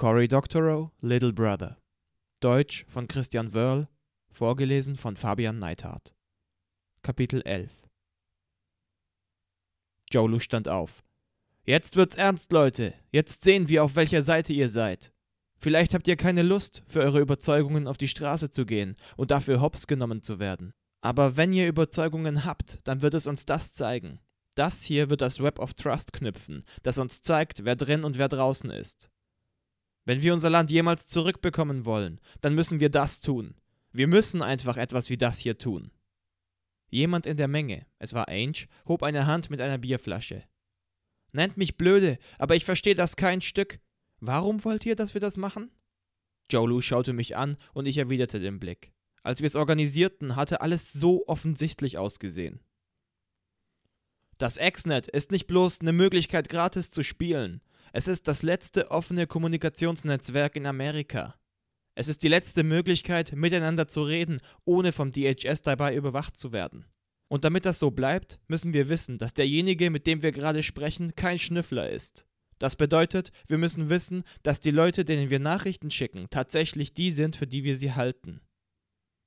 Cory 0.00 0.28
Doctorow, 0.28 0.92
Little 1.02 1.34
Brother. 1.34 1.76
Deutsch 2.40 2.86
von 2.88 3.06
Christian 3.06 3.52
Wörl, 3.52 3.86
vorgelesen 4.30 4.96
von 4.96 5.14
Fabian 5.14 5.58
Neithardt. 5.58 6.14
Kapitel 7.02 7.42
11 7.42 7.70
Jolu 10.10 10.40
stand 10.40 10.68
auf. 10.68 11.04
Jetzt 11.66 11.96
wird's 11.96 12.16
ernst, 12.16 12.50
Leute. 12.50 12.94
Jetzt 13.12 13.44
sehen 13.44 13.68
wir, 13.68 13.84
auf 13.84 13.94
welcher 13.94 14.22
Seite 14.22 14.54
ihr 14.54 14.70
seid. 14.70 15.12
Vielleicht 15.58 15.92
habt 15.92 16.08
ihr 16.08 16.16
keine 16.16 16.44
Lust, 16.44 16.82
für 16.88 17.00
eure 17.00 17.20
Überzeugungen 17.20 17.86
auf 17.86 17.98
die 17.98 18.08
Straße 18.08 18.50
zu 18.50 18.64
gehen 18.64 18.96
und 19.18 19.30
dafür 19.30 19.60
hops 19.60 19.86
genommen 19.86 20.22
zu 20.22 20.38
werden. 20.38 20.72
Aber 21.02 21.36
wenn 21.36 21.52
ihr 21.52 21.68
Überzeugungen 21.68 22.46
habt, 22.46 22.78
dann 22.84 23.02
wird 23.02 23.12
es 23.12 23.26
uns 23.26 23.44
das 23.44 23.74
zeigen. 23.74 24.18
Das 24.54 24.82
hier 24.82 25.10
wird 25.10 25.20
das 25.20 25.42
Web 25.42 25.58
of 25.58 25.74
Trust 25.74 26.14
knüpfen, 26.14 26.64
das 26.84 26.96
uns 26.96 27.20
zeigt, 27.20 27.66
wer 27.66 27.76
drin 27.76 28.04
und 28.04 28.16
wer 28.16 28.30
draußen 28.30 28.70
ist. 28.70 29.10
Wenn 30.04 30.22
wir 30.22 30.32
unser 30.32 30.50
Land 30.50 30.70
jemals 30.70 31.06
zurückbekommen 31.06 31.84
wollen, 31.84 32.20
dann 32.40 32.54
müssen 32.54 32.80
wir 32.80 32.90
das 32.90 33.20
tun. 33.20 33.54
Wir 33.92 34.06
müssen 34.06 34.42
einfach 34.42 34.76
etwas 34.76 35.10
wie 35.10 35.16
das 35.16 35.38
hier 35.38 35.58
tun. 35.58 35.90
Jemand 36.88 37.26
in 37.26 37.36
der 37.36 37.48
Menge, 37.48 37.86
es 37.98 38.14
war 38.14 38.28
Ange, 38.28 38.66
hob 38.86 39.02
eine 39.02 39.26
Hand 39.26 39.50
mit 39.50 39.60
einer 39.60 39.78
Bierflasche. 39.78 40.44
Nennt 41.32 41.56
mich 41.56 41.76
blöde, 41.76 42.18
aber 42.38 42.56
ich 42.56 42.64
verstehe 42.64 42.94
das 42.94 43.16
kein 43.16 43.40
Stück. 43.40 43.80
Warum 44.18 44.64
wollt 44.64 44.84
ihr, 44.86 44.96
dass 44.96 45.14
wir 45.14 45.20
das 45.20 45.36
machen? 45.36 45.70
Jolu 46.50 46.80
schaute 46.80 47.12
mich 47.12 47.36
an 47.36 47.56
und 47.72 47.86
ich 47.86 47.98
erwiderte 47.98 48.40
den 48.40 48.58
Blick. 48.58 48.92
Als 49.22 49.40
wir 49.40 49.46
es 49.46 49.54
organisierten, 49.54 50.34
hatte 50.34 50.60
alles 50.60 50.92
so 50.92 51.26
offensichtlich 51.28 51.98
ausgesehen. 51.98 52.60
Das 54.38 54.56
Exnet 54.56 55.06
ist 55.06 55.30
nicht 55.30 55.46
bloß 55.46 55.82
eine 55.82 55.92
Möglichkeit, 55.92 56.48
gratis 56.48 56.90
zu 56.90 57.02
spielen. 57.02 57.60
Es 57.92 58.08
ist 58.08 58.28
das 58.28 58.42
letzte 58.42 58.90
offene 58.90 59.26
Kommunikationsnetzwerk 59.26 60.56
in 60.56 60.66
Amerika. 60.66 61.34
Es 61.94 62.08
ist 62.08 62.22
die 62.22 62.28
letzte 62.28 62.62
Möglichkeit, 62.62 63.32
miteinander 63.32 63.88
zu 63.88 64.02
reden, 64.02 64.40
ohne 64.64 64.92
vom 64.92 65.12
DHS 65.12 65.62
dabei 65.62 65.94
überwacht 65.94 66.38
zu 66.38 66.52
werden. 66.52 66.86
Und 67.28 67.44
damit 67.44 67.64
das 67.64 67.78
so 67.78 67.90
bleibt, 67.90 68.40
müssen 68.48 68.72
wir 68.72 68.88
wissen, 68.88 69.18
dass 69.18 69.34
derjenige, 69.34 69.90
mit 69.90 70.06
dem 70.06 70.22
wir 70.22 70.32
gerade 70.32 70.62
sprechen, 70.62 71.14
kein 71.14 71.38
Schnüffler 71.38 71.90
ist. 71.90 72.26
Das 72.58 72.76
bedeutet, 72.76 73.32
wir 73.46 73.58
müssen 73.58 73.88
wissen, 73.88 74.22
dass 74.42 74.60
die 74.60 74.70
Leute, 74.70 75.04
denen 75.04 75.30
wir 75.30 75.38
Nachrichten 75.38 75.90
schicken, 75.90 76.28
tatsächlich 76.30 76.92
die 76.92 77.10
sind, 77.10 77.36
für 77.36 77.46
die 77.46 77.64
wir 77.64 77.74
sie 77.74 77.92
halten. 77.92 78.40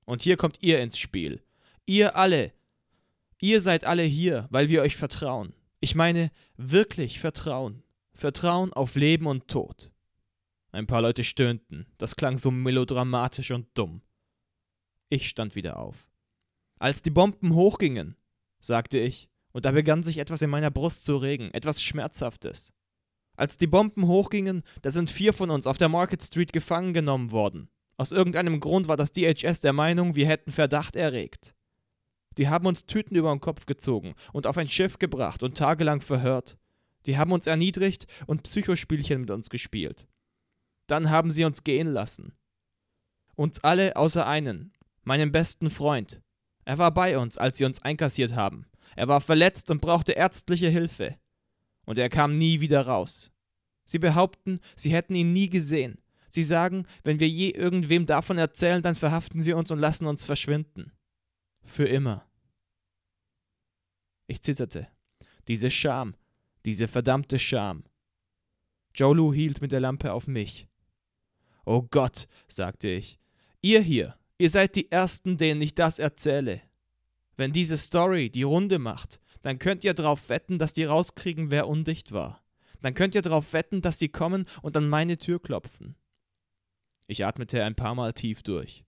Und 0.05 0.21
hier 0.21 0.37
kommt 0.37 0.61
ihr 0.61 0.81
ins 0.81 0.97
Spiel. 0.97 1.41
Ihr 1.85 2.15
alle. 2.15 2.53
Ihr 3.41 3.59
seid 3.59 3.85
alle 3.85 4.03
hier, 4.03 4.47
weil 4.51 4.69
wir 4.69 4.81
euch 4.81 4.95
vertrauen. 4.95 5.53
Ich 5.79 5.95
meine, 5.95 6.31
wirklich 6.57 7.19
vertrauen. 7.19 7.83
Vertrauen 8.23 8.71
auf 8.71 8.95
Leben 8.95 9.27
und 9.27 9.49
Tod. 9.49 9.91
Ein 10.71 10.87
paar 10.87 11.01
Leute 11.01 11.25
stöhnten. 11.25 11.87
Das 11.97 12.15
klang 12.15 12.37
so 12.37 12.51
melodramatisch 12.51 13.51
und 13.51 13.67
dumm. 13.73 14.01
Ich 15.09 15.27
stand 15.27 15.55
wieder 15.55 15.77
auf. 15.77 16.09
Als 16.79 17.01
die 17.01 17.09
Bomben 17.09 17.53
hochgingen, 17.53 18.15
sagte 18.61 18.97
ich, 18.97 19.27
und 19.51 19.65
da 19.65 19.71
begann 19.71 20.03
sich 20.03 20.19
etwas 20.19 20.41
in 20.41 20.49
meiner 20.49 20.71
Brust 20.71 21.03
zu 21.03 21.17
regen, 21.17 21.51
etwas 21.51 21.83
Schmerzhaftes. 21.83 22.71
Als 23.35 23.57
die 23.57 23.67
Bomben 23.67 24.07
hochgingen, 24.07 24.63
da 24.83 24.89
sind 24.89 25.11
vier 25.11 25.33
von 25.33 25.49
uns 25.49 25.67
auf 25.67 25.77
der 25.77 25.89
Market 25.89 26.23
Street 26.23 26.53
gefangen 26.53 26.93
genommen 26.93 27.31
worden. 27.31 27.67
Aus 27.97 28.13
irgendeinem 28.13 28.61
Grund 28.61 28.87
war 28.87 28.95
das 28.95 29.11
DHS 29.11 29.59
der 29.59 29.73
Meinung, 29.73 30.15
wir 30.15 30.27
hätten 30.27 30.53
Verdacht 30.53 30.95
erregt. 30.95 31.55
Die 32.37 32.47
haben 32.47 32.67
uns 32.67 32.85
Tüten 32.85 33.17
über 33.17 33.35
den 33.35 33.41
Kopf 33.41 33.65
gezogen 33.65 34.13
und 34.31 34.47
auf 34.47 34.57
ein 34.57 34.69
Schiff 34.69 34.97
gebracht 34.97 35.43
und 35.43 35.57
tagelang 35.57 35.99
verhört. 35.99 36.57
Die 37.05 37.17
haben 37.17 37.31
uns 37.31 37.47
erniedrigt 37.47 38.07
und 38.27 38.43
Psychospielchen 38.43 39.21
mit 39.21 39.31
uns 39.31 39.49
gespielt. 39.49 40.07
Dann 40.87 41.09
haben 41.09 41.31
sie 41.31 41.45
uns 41.45 41.63
gehen 41.63 41.87
lassen. 41.87 42.33
Uns 43.35 43.63
alle 43.63 43.95
außer 43.95 44.27
einen, 44.27 44.73
meinen 45.03 45.31
besten 45.31 45.69
Freund. 45.69 46.21
Er 46.65 46.77
war 46.77 46.93
bei 46.93 47.17
uns, 47.17 47.37
als 47.37 47.57
sie 47.57 47.65
uns 47.65 47.81
einkassiert 47.81 48.35
haben. 48.35 48.67
Er 48.95 49.07
war 49.07 49.21
verletzt 49.21 49.71
und 49.71 49.81
brauchte 49.81 50.13
ärztliche 50.13 50.69
Hilfe. 50.69 51.17
Und 51.85 51.97
er 51.97 52.09
kam 52.09 52.37
nie 52.37 52.59
wieder 52.59 52.85
raus. 52.85 53.31
Sie 53.85 53.99
behaupten, 53.99 54.59
sie 54.75 54.91
hätten 54.91 55.15
ihn 55.15 55.33
nie 55.33 55.49
gesehen. 55.49 55.99
Sie 56.29 56.43
sagen, 56.43 56.87
wenn 57.03 57.19
wir 57.19 57.29
je 57.29 57.49
irgendwem 57.49 58.05
davon 58.05 58.37
erzählen, 58.37 58.81
dann 58.81 58.95
verhaften 58.95 59.41
sie 59.41 59.53
uns 59.53 59.71
und 59.71 59.79
lassen 59.79 60.07
uns 60.07 60.23
verschwinden. 60.23 60.91
Für 61.63 61.85
immer. 61.85 62.27
Ich 64.27 64.41
zitterte. 64.41 64.87
Diese 65.47 65.69
Scham, 65.69 66.15
diese 66.65 66.87
verdammte 66.87 67.39
Scham. 67.39 67.83
Jolu 68.95 69.33
hielt 69.33 69.61
mit 69.61 69.71
der 69.71 69.79
Lampe 69.79 70.13
auf 70.13 70.27
mich. 70.27 70.67
Oh 71.65 71.81
Gott, 71.81 72.27
sagte 72.47 72.89
ich, 72.89 73.19
ihr 73.61 73.81
hier, 73.81 74.17
ihr 74.37 74.49
seid 74.49 74.75
die 74.75 74.91
Ersten, 74.91 75.37
denen 75.37 75.61
ich 75.61 75.75
das 75.75 75.99
erzähle. 75.99 76.61
Wenn 77.35 77.53
diese 77.53 77.77
Story 77.77 78.29
die 78.29 78.43
Runde 78.43 78.79
macht, 78.79 79.19
dann 79.41 79.59
könnt 79.59 79.83
ihr 79.83 79.93
drauf 79.93 80.29
wetten, 80.29 80.59
dass 80.59 80.73
die 80.73 80.83
rauskriegen, 80.83 81.51
wer 81.51 81.67
undicht 81.67 82.11
war. 82.11 82.43
Dann 82.81 82.93
könnt 82.93 83.15
ihr 83.15 83.21
drauf 83.21 83.53
wetten, 83.53 83.81
dass 83.81 83.97
die 83.97 84.09
kommen 84.09 84.45
und 84.61 84.75
an 84.77 84.89
meine 84.89 85.17
Tür 85.17 85.41
klopfen. 85.41 85.95
Ich 87.07 87.25
atmete 87.25 87.63
ein 87.63 87.75
paar 87.75 87.95
Mal 87.95 88.13
tief 88.13 88.43
durch. 88.43 88.83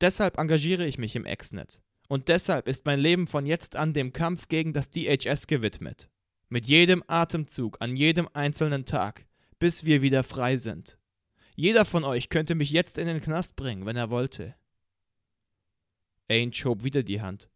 Deshalb 0.00 0.38
engagiere 0.38 0.86
ich 0.86 0.98
mich 0.98 1.16
im 1.16 1.24
Exnet. 1.24 1.80
Und 2.08 2.28
deshalb 2.28 2.68
ist 2.68 2.84
mein 2.84 3.00
Leben 3.00 3.26
von 3.26 3.46
jetzt 3.46 3.76
an 3.76 3.94
dem 3.94 4.12
Kampf 4.12 4.48
gegen 4.48 4.72
das 4.72 4.90
DHS 4.90 5.46
gewidmet. 5.46 6.10
Mit 6.54 6.68
jedem 6.68 7.02
Atemzug, 7.08 7.78
an 7.80 7.96
jedem 7.96 8.28
einzelnen 8.32 8.84
Tag, 8.84 9.26
bis 9.58 9.84
wir 9.86 10.02
wieder 10.02 10.22
frei 10.22 10.56
sind. 10.56 10.96
Jeder 11.56 11.84
von 11.84 12.04
euch 12.04 12.28
könnte 12.28 12.54
mich 12.54 12.70
jetzt 12.70 12.96
in 12.96 13.08
den 13.08 13.20
Knast 13.20 13.56
bringen, 13.56 13.86
wenn 13.86 13.96
er 13.96 14.08
wollte. 14.08 14.54
Ainge 16.30 16.54
hob 16.64 16.84
wieder 16.84 17.02
die 17.02 17.20
Hand. 17.20 17.50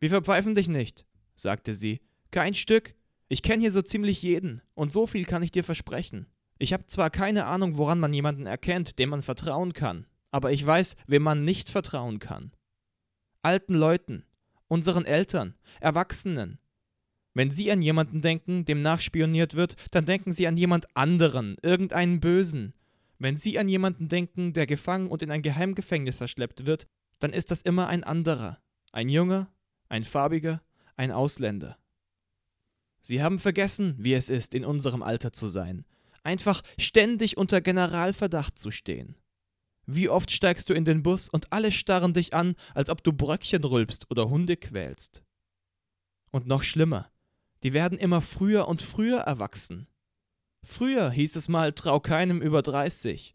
Wir 0.00 0.08
verpfeifen 0.08 0.56
dich 0.56 0.66
nicht, 0.66 1.06
sagte 1.36 1.74
sie. 1.74 2.00
Kein 2.32 2.56
Stück. 2.56 2.96
Ich 3.28 3.40
kenne 3.40 3.60
hier 3.60 3.70
so 3.70 3.82
ziemlich 3.82 4.20
jeden, 4.20 4.62
und 4.74 4.92
so 4.92 5.06
viel 5.06 5.26
kann 5.26 5.44
ich 5.44 5.52
dir 5.52 5.62
versprechen. 5.62 6.26
Ich 6.58 6.72
habe 6.72 6.88
zwar 6.88 7.10
keine 7.10 7.46
Ahnung, 7.46 7.76
woran 7.76 8.00
man 8.00 8.12
jemanden 8.12 8.46
erkennt, 8.46 8.98
dem 8.98 9.10
man 9.10 9.22
vertrauen 9.22 9.74
kann, 9.74 10.08
aber 10.32 10.50
ich 10.50 10.66
weiß, 10.66 10.96
wem 11.06 11.22
man 11.22 11.44
nicht 11.44 11.70
vertrauen 11.70 12.18
kann. 12.18 12.50
Alten 13.42 13.74
Leuten, 13.74 14.26
unseren 14.66 15.04
Eltern, 15.04 15.54
Erwachsenen, 15.78 16.58
wenn 17.34 17.50
Sie 17.50 17.70
an 17.72 17.82
jemanden 17.82 18.20
denken, 18.20 18.64
dem 18.64 18.80
nachspioniert 18.80 19.54
wird, 19.54 19.74
dann 19.90 20.06
denken 20.06 20.32
Sie 20.32 20.46
an 20.46 20.56
jemand 20.56 20.86
anderen, 20.96 21.56
irgendeinen 21.62 22.20
Bösen. 22.20 22.74
Wenn 23.18 23.38
Sie 23.38 23.58
an 23.58 23.68
jemanden 23.68 24.08
denken, 24.08 24.52
der 24.52 24.66
gefangen 24.66 25.08
und 25.08 25.22
in 25.22 25.32
ein 25.32 25.42
Geheimgefängnis 25.42 26.14
verschleppt 26.14 26.64
wird, 26.64 26.86
dann 27.18 27.32
ist 27.32 27.50
das 27.50 27.62
immer 27.62 27.88
ein 27.88 28.04
anderer. 28.04 28.60
Ein 28.92 29.08
Junger, 29.08 29.52
ein 29.88 30.04
Farbiger, 30.04 30.62
ein 30.96 31.10
Ausländer. 31.10 31.76
Sie 33.00 33.22
haben 33.22 33.38
vergessen, 33.38 33.96
wie 33.98 34.14
es 34.14 34.30
ist, 34.30 34.54
in 34.54 34.64
unserem 34.64 35.02
Alter 35.02 35.32
zu 35.32 35.48
sein. 35.48 35.84
Einfach 36.22 36.62
ständig 36.78 37.36
unter 37.36 37.60
Generalverdacht 37.60 38.58
zu 38.58 38.70
stehen. 38.70 39.16
Wie 39.86 40.08
oft 40.08 40.30
steigst 40.30 40.70
du 40.70 40.74
in 40.74 40.84
den 40.84 41.02
Bus 41.02 41.28
und 41.28 41.52
alle 41.52 41.70
starren 41.72 42.14
dich 42.14 42.32
an, 42.32 42.54
als 42.74 42.88
ob 42.88 43.04
du 43.04 43.12
Bröckchen 43.12 43.64
rülpst 43.64 44.10
oder 44.10 44.30
Hunde 44.30 44.56
quälst. 44.56 45.22
Und 46.30 46.46
noch 46.46 46.62
schlimmer, 46.62 47.10
die 47.64 47.72
werden 47.72 47.98
immer 47.98 48.20
früher 48.20 48.68
und 48.68 48.82
früher 48.82 49.20
erwachsen. 49.20 49.88
Früher 50.62 51.10
hieß 51.10 51.34
es 51.36 51.48
mal, 51.48 51.72
trau 51.72 51.98
keinem 51.98 52.40
über 52.42 52.62
30. 52.62 53.34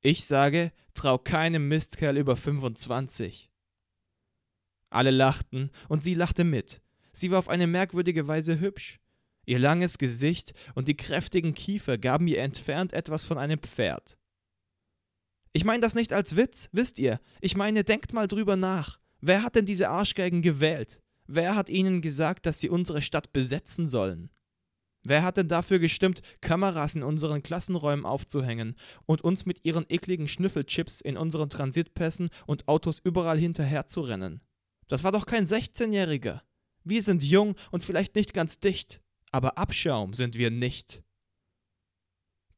Ich 0.00 0.24
sage, 0.24 0.72
trau 0.94 1.18
keinem 1.18 1.68
Mistkerl 1.68 2.16
über 2.16 2.36
25. 2.36 3.50
Alle 4.88 5.10
lachten 5.10 5.70
und 5.88 6.02
sie 6.02 6.14
lachte 6.14 6.42
mit. 6.42 6.80
Sie 7.12 7.30
war 7.30 7.38
auf 7.38 7.48
eine 7.48 7.66
merkwürdige 7.66 8.26
Weise 8.26 8.60
hübsch. 8.60 8.98
Ihr 9.44 9.58
langes 9.58 9.98
Gesicht 9.98 10.54
und 10.74 10.88
die 10.88 10.96
kräftigen 10.96 11.54
Kiefer 11.54 11.98
gaben 11.98 12.28
ihr 12.28 12.40
entfernt 12.40 12.92
etwas 12.94 13.24
von 13.24 13.36
einem 13.36 13.58
Pferd. 13.58 14.16
Ich 15.52 15.64
meine 15.64 15.80
das 15.80 15.94
nicht 15.94 16.12
als 16.12 16.36
Witz, 16.36 16.70
wisst 16.72 16.98
ihr. 16.98 17.20
Ich 17.40 17.56
meine, 17.56 17.84
denkt 17.84 18.12
mal 18.12 18.28
drüber 18.28 18.56
nach. 18.56 19.00
Wer 19.20 19.42
hat 19.42 19.56
denn 19.56 19.66
diese 19.66 19.90
Arschgeigen 19.90 20.40
gewählt? 20.40 21.02
Wer 21.32 21.54
hat 21.54 21.68
ihnen 21.68 22.02
gesagt, 22.02 22.44
dass 22.44 22.58
sie 22.58 22.68
unsere 22.68 23.02
Stadt 23.02 23.32
besetzen 23.32 23.88
sollen? 23.88 24.30
Wer 25.04 25.22
hat 25.22 25.36
denn 25.36 25.46
dafür 25.46 25.78
gestimmt, 25.78 26.22
Kameras 26.40 26.96
in 26.96 27.04
unseren 27.04 27.44
Klassenräumen 27.44 28.04
aufzuhängen 28.04 28.74
und 29.06 29.22
uns 29.22 29.46
mit 29.46 29.64
ihren 29.64 29.86
ekligen 29.88 30.26
Schnüffelchips 30.26 31.00
in 31.00 31.16
unseren 31.16 31.48
Transitpässen 31.48 32.30
und 32.48 32.66
Autos 32.66 32.98
überall 32.98 33.38
hinterherzurennen? 33.38 34.40
Das 34.88 35.04
war 35.04 35.12
doch 35.12 35.24
kein 35.24 35.46
16-Jähriger. 35.46 36.42
Wir 36.82 37.02
sind 37.04 37.22
jung 37.22 37.54
und 37.70 37.84
vielleicht 37.84 38.16
nicht 38.16 38.34
ganz 38.34 38.58
dicht, 38.58 39.00
aber 39.30 39.56
Abschaum 39.56 40.14
sind 40.14 40.36
wir 40.36 40.50
nicht. 40.50 41.04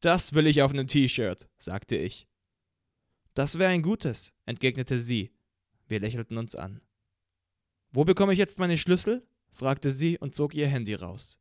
Das 0.00 0.32
will 0.32 0.46
ich 0.46 0.62
auf 0.62 0.72
einem 0.72 0.86
T-Shirt, 0.86 1.46
sagte 1.58 1.98
ich. 1.98 2.26
Das 3.34 3.58
wäre 3.58 3.70
ein 3.70 3.82
gutes, 3.82 4.32
entgegnete 4.46 4.96
sie. 4.96 5.30
Wir 5.88 6.00
lächelten 6.00 6.38
uns 6.38 6.54
an. 6.54 6.80
Wo 7.92 8.04
bekomme 8.04 8.32
ich 8.32 8.38
jetzt 8.38 8.58
meine 8.58 8.78
Schlüssel? 8.78 9.26
fragte 9.50 9.90
sie 9.90 10.18
und 10.18 10.34
zog 10.34 10.54
ihr 10.54 10.66
Handy 10.66 10.94
raus. 10.94 11.38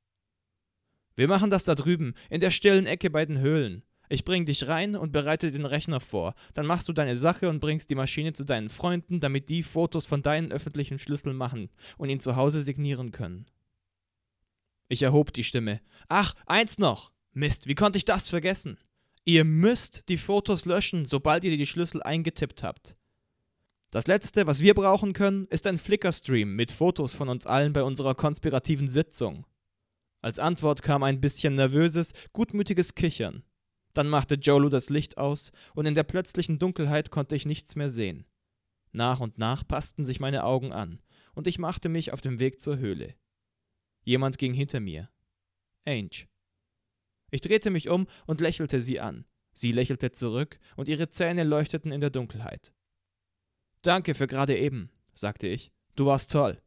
Wir 1.16 1.28
machen 1.28 1.50
das 1.50 1.64
da 1.64 1.76
drüben, 1.76 2.14
in 2.30 2.42
der 2.42 2.52
stillen 2.52 2.86
Ecke 2.86 3.10
bei 3.10 3.26
den 3.26 3.40
Höhlen. 3.40 3.84
Ich 4.10 4.26
bring 4.26 4.44
dich 4.44 4.68
rein 4.68 4.98
und 4.98 5.14
bereite 5.14 5.52
den 5.52 5.66
Rechner 5.66 6.02
vor. 6.02 6.34
Dann 6.54 6.66
machst 6.66 6.90
du 6.90 6.94
deine 6.94 7.16
Sache 7.16 7.48
und 7.48 7.62
bringst 7.62 7.90
die 7.90 7.96
Maschine 7.96 8.34
zu 8.34 8.44
deinen 8.44 8.68
Freunden, 8.68 9.22
damit 9.22 9.48
die 9.48 9.64
Fotos 9.64 10.06
von 10.06 10.22
deinen 10.22 10.52
öffentlichen 10.52 11.00
Schlüsseln 11.00 11.38
machen 11.38 11.70
und 11.98 12.10
ihn 12.10 12.20
zu 12.20 12.36
Hause 12.36 12.64
signieren 12.64 13.12
können. 13.12 13.46
Ich 14.90 15.02
erhob 15.02 15.32
die 15.32 15.46
Stimme. 15.46 15.80
Ach, 16.10 16.34
eins 16.46 16.78
noch. 16.78 17.14
Mist, 17.32 17.68
wie 17.68 17.76
konnte 17.76 17.98
ich 17.98 18.04
das 18.04 18.28
vergessen? 18.28 18.78
Ihr 19.24 19.46
müsst 19.46 20.10
die 20.10 20.18
Fotos 20.18 20.66
löschen, 20.66 21.06
sobald 21.06 21.46
ihr 21.46 21.56
die 21.56 21.66
Schlüssel 21.66 22.04
eingetippt 22.04 22.64
habt. 22.64 22.98
Das 23.92 24.08
letzte, 24.08 24.48
was 24.48 24.62
wir 24.62 24.74
brauchen 24.74 25.12
können, 25.12 25.48
ist 25.48 25.68
ein 25.68 25.78
Flickr-Stream 25.78 26.56
mit 26.56 26.72
Fotos 26.72 27.14
von 27.14 27.28
uns 27.28 27.46
allen 27.46 27.74
bei 27.74 27.84
unserer 27.84 28.16
konspirativen 28.16 28.90
Sitzung. 28.90 29.46
Als 30.22 30.40
Antwort 30.40 30.82
kam 30.82 31.04
ein 31.04 31.20
bisschen 31.20 31.56
nervöses, 31.56 32.14
gutmütiges 32.32 32.96
Kichern. 32.96 33.44
Dann 33.94 34.08
machte 34.08 34.36
Jolo 34.36 34.70
das 34.70 34.90
Licht 34.90 35.18
aus, 35.18 35.52
und 35.76 35.88
in 35.88 35.94
der 35.94 36.04
plötzlichen 36.04 36.58
Dunkelheit 36.58 37.12
konnte 37.12 37.36
ich 37.36 37.46
nichts 37.46 37.76
mehr 37.76 37.90
sehen. 37.90 38.26
Nach 38.94 39.20
und 39.20 39.38
nach 39.38 39.68
passten 39.68 40.06
sich 40.06 40.22
meine 40.22 40.46
Augen 40.46 40.72
an, 40.72 41.02
und 41.34 41.46
ich 41.46 41.60
machte 41.60 41.90
mich 41.90 42.14
auf 42.14 42.22
den 42.22 42.40
Weg 42.40 42.62
zur 42.62 42.78
Höhle. 42.78 43.16
Jemand 44.04 44.38
ging 44.38 44.54
hinter 44.54 44.80
mir. 44.80 45.10
Ange. 45.86 46.28
Ich 47.30 47.42
drehte 47.42 47.70
mich 47.72 47.90
um 47.90 48.08
und 48.26 48.40
lächelte 48.40 48.80
sie 48.80 49.02
an. 49.02 49.26
Sie 49.54 49.74
lächelte 49.74 50.14
zurück, 50.14 50.60
und 50.78 50.88
ihre 50.88 51.10
Zähne 51.10 51.44
leuchteten 51.44 51.92
in 51.92 52.00
der 52.00 52.10
Dunkelheit. 52.10 52.74
Danke 53.82 54.16
für 54.16 54.28
gerade 54.28 54.58
eben, 54.58 54.92
sagte 55.14 55.48
ich. 55.48 55.72
Du 55.96 56.06
warst 56.06 56.32
toll. 56.32 56.62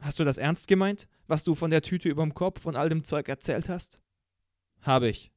Hast 0.00 0.18
du 0.18 0.24
das 0.24 0.38
ernst 0.38 0.66
gemeint, 0.66 1.08
was 1.26 1.44
du 1.44 1.54
von 1.54 1.70
der 1.70 1.82
Tüte 1.82 2.08
überm 2.08 2.32
Kopf 2.32 2.64
und 2.64 2.76
all 2.76 2.88
dem 2.88 3.04
Zeug 3.04 3.28
erzählt 3.28 3.68
hast? 3.68 4.00
Habe 4.80 5.10
ich, 5.10 5.30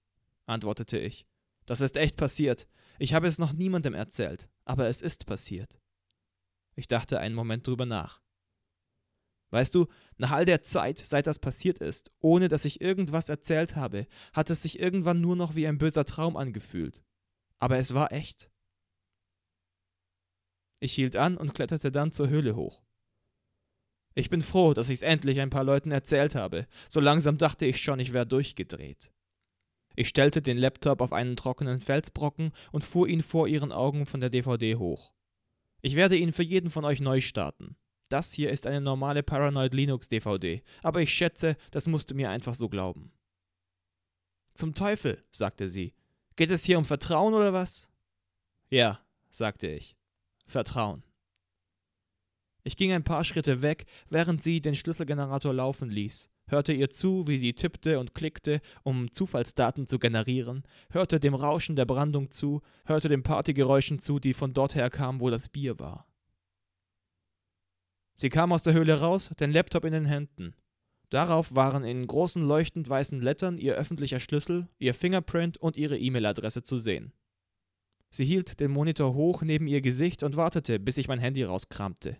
antwortete 0.45 0.97
ich. 0.97 1.27
Das 1.65 1.81
ist 1.81 1.97
echt 1.97 2.15
passiert. 2.15 2.67
Ich 2.97 3.13
habe 3.13 3.27
es 3.27 3.39
noch 3.39 3.51
niemandem 3.51 3.93
erzählt, 3.93 4.49
aber 4.63 4.87
es 4.87 5.01
ist 5.01 5.25
passiert. 5.25 5.79
Ich 6.75 6.87
dachte 6.87 7.19
einen 7.19 7.35
Moment 7.35 7.67
drüber 7.67 7.85
nach. 7.85 8.21
Weißt 9.51 9.75
du, 9.75 9.87
nach 10.17 10.31
all 10.31 10.45
der 10.45 10.63
Zeit, 10.63 10.97
seit 10.97 11.27
das 11.27 11.39
passiert 11.39 11.79
ist, 11.79 12.11
ohne 12.19 12.47
dass 12.47 12.65
ich 12.65 12.81
irgendwas 12.81 13.29
erzählt 13.29 13.75
habe, 13.75 14.07
hat 14.31 14.49
es 14.49 14.63
sich 14.63 14.79
irgendwann 14.79 15.21
nur 15.21 15.35
noch 15.35 15.55
wie 15.55 15.67
ein 15.67 15.77
böser 15.77 16.05
Traum 16.05 16.37
angefühlt. 16.37 17.03
Aber 17.59 17.77
es 17.77 17.93
war 17.93 18.11
echt. 18.11 18.49
Ich 20.83 20.91
hielt 20.91 21.15
an 21.15 21.37
und 21.37 21.53
kletterte 21.53 21.93
dann 21.93 22.11
zur 22.11 22.27
Höhle 22.27 22.57
hoch. 22.57 22.81
Ich 24.15 24.29
bin 24.29 24.41
froh, 24.41 24.73
dass 24.73 24.89
ich's 24.89 25.01
endlich 25.01 25.39
ein 25.39 25.49
paar 25.49 25.63
Leuten 25.63 25.91
erzählt 25.91 26.35
habe. 26.35 26.67
So 26.89 26.99
langsam 26.99 27.37
dachte 27.37 27.65
ich 27.65 27.81
schon, 27.81 28.01
ich 28.01 28.11
wäre 28.11 28.27
durchgedreht. 28.27 29.13
Ich 29.95 30.09
stellte 30.09 30.41
den 30.41 30.57
Laptop 30.57 30.99
auf 30.99 31.13
einen 31.13 31.37
trockenen 31.37 31.79
Felsbrocken 31.79 32.51
und 32.73 32.83
fuhr 32.83 33.07
ihn 33.07 33.23
vor 33.23 33.47
ihren 33.47 33.71
Augen 33.71 34.05
von 34.05 34.19
der 34.19 34.29
DVD 34.29 34.75
hoch. 34.75 35.13
Ich 35.81 35.95
werde 35.95 36.17
ihn 36.17 36.33
für 36.33 36.43
jeden 36.43 36.69
von 36.69 36.83
euch 36.83 36.99
neu 36.99 37.21
starten. 37.21 37.77
Das 38.09 38.33
hier 38.33 38.49
ist 38.49 38.67
eine 38.67 38.81
normale 38.81 39.23
Paranoid 39.23 39.73
Linux 39.73 40.09
DVD, 40.09 40.61
aber 40.81 40.99
ich 40.99 41.13
schätze, 41.13 41.55
das 41.71 41.87
musst 41.87 42.11
du 42.11 42.15
mir 42.15 42.29
einfach 42.29 42.55
so 42.55 42.67
glauben. 42.67 43.13
Zum 44.53 44.73
Teufel, 44.73 45.23
sagte 45.31 45.69
sie. 45.69 45.93
Geht 46.35 46.51
es 46.51 46.65
hier 46.65 46.77
um 46.77 46.83
Vertrauen 46.83 47.33
oder 47.33 47.53
was? 47.53 47.89
Ja, 48.69 48.99
sagte 49.29 49.69
ich. 49.69 49.95
Vertrauen. 50.45 51.03
Ich 52.63 52.77
ging 52.77 52.93
ein 52.93 53.03
paar 53.03 53.25
Schritte 53.25 53.61
weg, 53.61 53.85
während 54.09 54.41
sie 54.41 54.61
den 54.61 54.75
Schlüsselgenerator 54.75 55.53
laufen 55.53 55.89
ließ, 55.89 56.29
hörte 56.47 56.71
ihr 56.71 56.89
zu, 56.89 57.27
wie 57.27 57.37
sie 57.37 57.53
tippte 57.53 57.99
und 57.99 58.13
klickte, 58.13 58.61
um 58.83 59.11
Zufallsdaten 59.11 59.87
zu 59.87 59.99
generieren, 59.99 60.63
hörte 60.89 61.19
dem 61.19 61.35
Rauschen 61.35 61.75
der 61.75 61.85
Brandung 61.85 62.31
zu, 62.31 62.61
hörte 62.85 63.09
den 63.09 63.23
Partygeräuschen 63.23 63.99
zu, 63.99 64.19
die 64.19 64.33
von 64.33 64.53
dort 64.53 64.75
her 64.75 64.89
kamen, 64.89 65.19
wo 65.19 65.29
das 65.29 65.49
Bier 65.49 65.79
war. 65.79 66.07
Sie 68.15 68.29
kam 68.29 68.53
aus 68.53 68.63
der 68.63 68.73
Höhle 68.73 68.99
raus, 68.99 69.31
den 69.39 69.51
Laptop 69.51 69.83
in 69.83 69.93
den 69.93 70.05
Händen. 70.05 70.55
Darauf 71.09 71.53
waren 71.55 71.83
in 71.83 72.07
großen 72.07 72.47
leuchtend 72.47 72.87
weißen 72.87 73.21
Lettern 73.21 73.57
ihr 73.57 73.75
öffentlicher 73.75 74.19
Schlüssel, 74.19 74.69
ihr 74.79 74.93
Fingerprint 74.93 75.57
und 75.57 75.75
ihre 75.75 75.97
E-Mail-Adresse 75.97 76.63
zu 76.63 76.77
sehen. 76.77 77.11
Sie 78.15 78.25
hielt 78.25 78.59
den 78.59 78.69
Monitor 78.69 79.15
hoch 79.15 79.41
neben 79.41 79.65
ihr 79.65 79.81
Gesicht 79.81 80.21
und 80.21 80.35
wartete, 80.35 80.79
bis 80.79 80.99
ich 80.99 81.07
mein 81.07 81.17
Handy 81.17 81.41
rauskramte. 81.41 82.17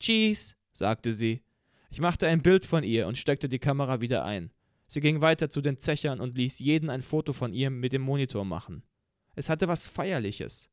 Cheese, 0.00 0.54
sagte 0.72 1.12
sie. 1.12 1.42
Ich 1.90 2.00
machte 2.00 2.26
ein 2.26 2.40
Bild 2.40 2.64
von 2.64 2.82
ihr 2.84 3.06
und 3.06 3.18
steckte 3.18 3.46
die 3.50 3.58
Kamera 3.58 4.00
wieder 4.00 4.24
ein. 4.24 4.50
Sie 4.86 5.00
ging 5.00 5.20
weiter 5.20 5.50
zu 5.50 5.60
den 5.60 5.78
Zechern 5.78 6.20
und 6.20 6.38
ließ 6.38 6.60
jeden 6.60 6.88
ein 6.88 7.02
Foto 7.02 7.34
von 7.34 7.52
ihr 7.52 7.68
mit 7.68 7.92
dem 7.92 8.00
Monitor 8.00 8.46
machen. 8.46 8.82
Es 9.34 9.50
hatte 9.50 9.68
was 9.68 9.86
Feierliches. 9.86 10.70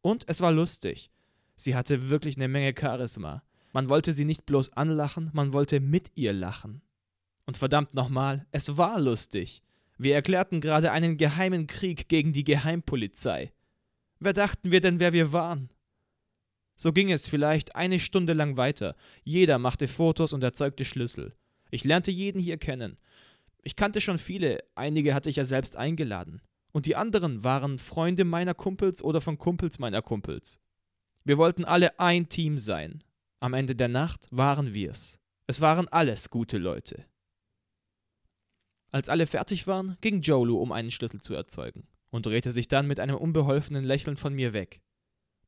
Und 0.00 0.22
es 0.28 0.40
war 0.40 0.52
lustig. 0.52 1.10
Sie 1.56 1.74
hatte 1.74 2.08
wirklich 2.08 2.36
eine 2.36 2.46
Menge 2.46 2.74
Charisma. 2.78 3.42
Man 3.72 3.88
wollte 3.88 4.12
sie 4.12 4.24
nicht 4.24 4.46
bloß 4.46 4.74
anlachen, 4.74 5.30
man 5.32 5.52
wollte 5.52 5.80
mit 5.80 6.12
ihr 6.14 6.32
lachen. 6.32 6.82
Und 7.46 7.56
verdammt 7.56 7.94
nochmal, 7.94 8.46
es 8.52 8.76
war 8.76 9.00
lustig. 9.00 9.64
Wir 9.96 10.14
erklärten 10.14 10.60
gerade 10.60 10.92
einen 10.92 11.16
geheimen 11.16 11.66
Krieg 11.66 12.08
gegen 12.08 12.32
die 12.32 12.44
Geheimpolizei. 12.44 13.52
Wer 14.20 14.32
dachten 14.32 14.72
wir 14.72 14.80
denn, 14.80 14.98
wer 14.98 15.12
wir 15.12 15.32
waren? 15.32 15.70
So 16.76 16.92
ging 16.92 17.10
es 17.10 17.28
vielleicht 17.28 17.76
eine 17.76 18.00
Stunde 18.00 18.32
lang 18.32 18.56
weiter. 18.56 18.96
Jeder 19.22 19.58
machte 19.58 19.86
Fotos 19.86 20.32
und 20.32 20.42
erzeugte 20.42 20.84
Schlüssel. 20.84 21.34
Ich 21.70 21.84
lernte 21.84 22.10
jeden 22.10 22.40
hier 22.40 22.56
kennen. 22.56 22.98
Ich 23.62 23.76
kannte 23.76 24.00
schon 24.00 24.18
viele, 24.18 24.62
einige 24.74 25.14
hatte 25.14 25.30
ich 25.30 25.36
ja 25.36 25.44
selbst 25.44 25.76
eingeladen. 25.76 26.40
Und 26.72 26.86
die 26.86 26.96
anderen 26.96 27.44
waren 27.44 27.78
Freunde 27.78 28.24
meiner 28.24 28.54
Kumpels 28.54 29.02
oder 29.02 29.20
von 29.20 29.38
Kumpels 29.38 29.78
meiner 29.78 30.02
Kumpels. 30.02 30.58
Wir 31.24 31.38
wollten 31.38 31.64
alle 31.64 31.98
ein 31.98 32.28
Team 32.28 32.58
sein. 32.58 33.02
Am 33.40 33.54
Ende 33.54 33.76
der 33.76 33.88
Nacht 33.88 34.26
waren 34.30 34.74
wir's. 34.74 35.18
Es 35.46 35.60
waren 35.60 35.88
alles 35.88 36.30
gute 36.30 36.58
Leute. 36.58 37.04
Als 38.90 39.08
alle 39.08 39.26
fertig 39.26 39.66
waren, 39.66 39.96
ging 40.00 40.22
Jolu, 40.22 40.58
um 40.58 40.72
einen 40.72 40.90
Schlüssel 40.90 41.20
zu 41.20 41.34
erzeugen 41.34 41.86
und 42.10 42.26
drehte 42.26 42.50
sich 42.50 42.68
dann 42.68 42.86
mit 42.86 43.00
einem 43.00 43.16
unbeholfenen 43.16 43.84
Lächeln 43.84 44.16
von 44.16 44.34
mir 44.34 44.52
weg. 44.52 44.80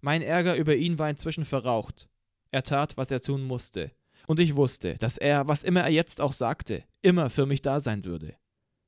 Mein 0.01 0.23
Ärger 0.23 0.57
über 0.57 0.77
ihn 0.77 0.99
war 0.99 1.11
inzwischen 1.11 1.45
verraucht. 1.45 2.09
Er 2.51 2.63
tat, 2.63 2.97
was 2.97 3.11
er 3.11 3.21
tun 3.21 3.43
musste, 3.43 3.93
und 4.27 4.41
ich 4.41 4.57
wusste, 4.57 4.97
dass 4.99 5.17
er, 5.17 5.49
was 5.49 5.63
immer 5.63 5.83
er 5.83 5.91
jetzt 5.91 6.21
auch 6.21 6.33
sagte, 6.33 6.85
immer 7.03 7.31
für 7.31 7.47
mich 7.47 7.63
da 7.63 7.81
sein 7.81 8.05
würde. 8.05 8.37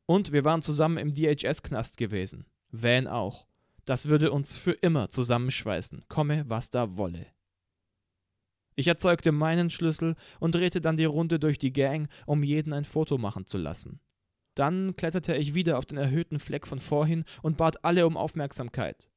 Und 0.06 0.32
wir 0.32 0.44
waren 0.44 0.62
zusammen 0.62 0.98
im 0.98 1.12
DHS-Knast 1.12 1.96
gewesen. 1.96 2.46
Van 2.70 3.06
auch. 3.06 3.46
Das 3.84 4.06
würde 4.06 4.31
uns 4.31 4.55
für 4.55 4.72
immer 4.72 5.10
zusammenschweißen, 5.10 6.05
komme, 6.08 6.44
was 6.46 6.70
da 6.70 6.96
wolle. 6.96 7.26
Ich 8.74 8.86
erzeugte 8.86 9.32
meinen 9.32 9.70
Schlüssel 9.70 10.14
und 10.41 10.55
drehte 10.55 10.81
dann 10.81 10.96
die 10.96 11.05
Runde 11.05 11.38
durch 11.38 11.58
die 11.58 11.72
Gang, 11.72 12.08
um 12.24 12.43
jeden 12.43 12.72
ein 12.72 12.84
Foto 12.84 13.19
machen 13.19 13.46
zu 13.46 13.58
lassen. 13.58 14.00
Dann 14.54 14.96
kletterte 14.96 15.34
ich 15.36 15.54
wieder 15.54 15.78
auf 15.78 15.86
den 15.86 15.98
erhöhten 15.98 16.38
Fleck 16.38 16.66
von 16.66 16.78
vorhin 16.78 17.24
und 17.42 17.56
bat 17.56 17.84
alle 17.84 18.06
um 18.06 18.16
Aufmerksamkeit. 18.16 19.08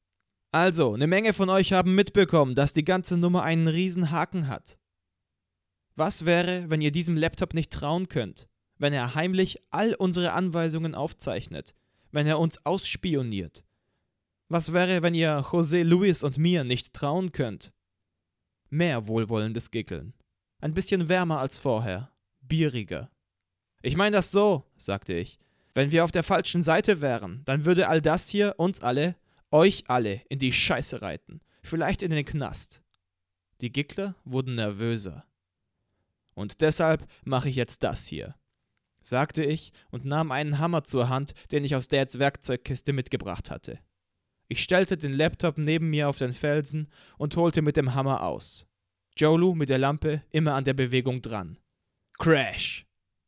Also, 0.51 0.93
eine 0.93 1.07
Menge 1.07 1.33
von 1.33 1.49
euch 1.49 1.73
haben 1.73 1.95
mitbekommen, 1.95 2.55
dass 2.55 2.71
die 2.71 2.85
ganze 2.85 3.17
Nummer 3.17 3.43
einen 3.43 3.67
riesen 3.67 4.11
Haken 4.11 4.47
hat. 4.47 4.79
Was 5.95 6.25
wäre, 6.25 6.69
wenn 6.69 6.81
ihr 6.81 6.91
diesem 6.91 7.17
Laptop 7.17 7.53
nicht 7.53 7.71
trauen 7.71 8.07
könnt? 8.07 8.47
Wenn 8.77 8.93
er 8.93 9.15
heimlich 9.15 9.61
all 9.71 9.93
unsere 9.95 10.33
Anweisungen 10.33 10.95
aufzeichnet? 10.95 11.73
Wenn 12.11 12.27
er 12.27 12.39
uns 12.39 12.65
ausspioniert? 12.65 13.65
Was 14.47 14.73
wäre, 14.73 15.01
wenn 15.01 15.13
ihr 15.13 15.39
José 15.39 15.83
Luis 15.83 16.23
und 16.23 16.37
mir 16.37 16.63
nicht 16.63 16.93
trauen 16.93 17.31
könnt? 17.31 17.73
Mehr 18.69 19.07
wohlwollendes 19.07 19.71
Gickeln. 19.71 20.13
Ein 20.59 20.73
bisschen 20.73 21.09
wärmer 21.09 21.39
als 21.39 21.57
vorher. 21.57 22.11
Bieriger. 22.41 23.09
Ich 23.85 23.95
meine 23.95 24.15
das 24.15 24.31
so, 24.31 24.65
sagte 24.77 25.13
ich. 25.13 25.37
Wenn 25.75 25.91
wir 25.91 26.03
auf 26.05 26.11
der 26.11 26.23
falschen 26.23 26.63
Seite 26.63 27.01
wären, 27.01 27.43
dann 27.45 27.65
würde 27.65 27.87
all 27.87 28.01
das 28.01 28.27
hier 28.27 28.55
uns 28.57 28.81
alle, 28.81 29.15
euch 29.51 29.83
alle, 29.87 30.23
in 30.27 30.39
die 30.39 30.53
Scheiße 30.53 31.03
reiten. 31.03 31.39
Vielleicht 31.61 32.01
in 32.01 32.09
den 32.09 32.25
Knast. 32.25 32.81
Die 33.61 33.71
Gickler 33.71 34.15
wurden 34.23 34.55
nervöser. 34.55 35.23
Und 36.33 36.61
deshalb 36.61 37.07
mache 37.25 37.47
ich 37.47 37.55
jetzt 37.55 37.83
das 37.83 38.07
hier, 38.07 38.33
sagte 39.03 39.43
ich 39.43 39.71
und 39.91 40.03
nahm 40.03 40.31
einen 40.31 40.57
Hammer 40.57 40.83
zur 40.83 41.09
Hand, 41.09 41.35
den 41.51 41.63
ich 41.63 41.75
aus 41.75 41.87
Dads 41.87 42.17
Werkzeugkiste 42.17 42.91
mitgebracht 42.91 43.51
hatte. 43.51 43.77
Ich 44.47 44.63
stellte 44.63 44.97
den 44.97 45.13
Laptop 45.13 45.59
neben 45.59 45.91
mir 45.91 46.09
auf 46.09 46.17
den 46.17 46.33
Felsen 46.33 46.89
und 47.19 47.35
holte 47.35 47.61
mit 47.61 47.77
dem 47.77 47.93
Hammer 47.93 48.23
aus. 48.23 48.65
Jolu 49.15 49.53
mit 49.53 49.69
der 49.69 49.77
Lampe 49.77 50.23
immer 50.31 50.55
an 50.55 50.63
der 50.63 50.73
Bewegung 50.73 51.21
dran. 51.21 51.59
Crash! 52.17 52.87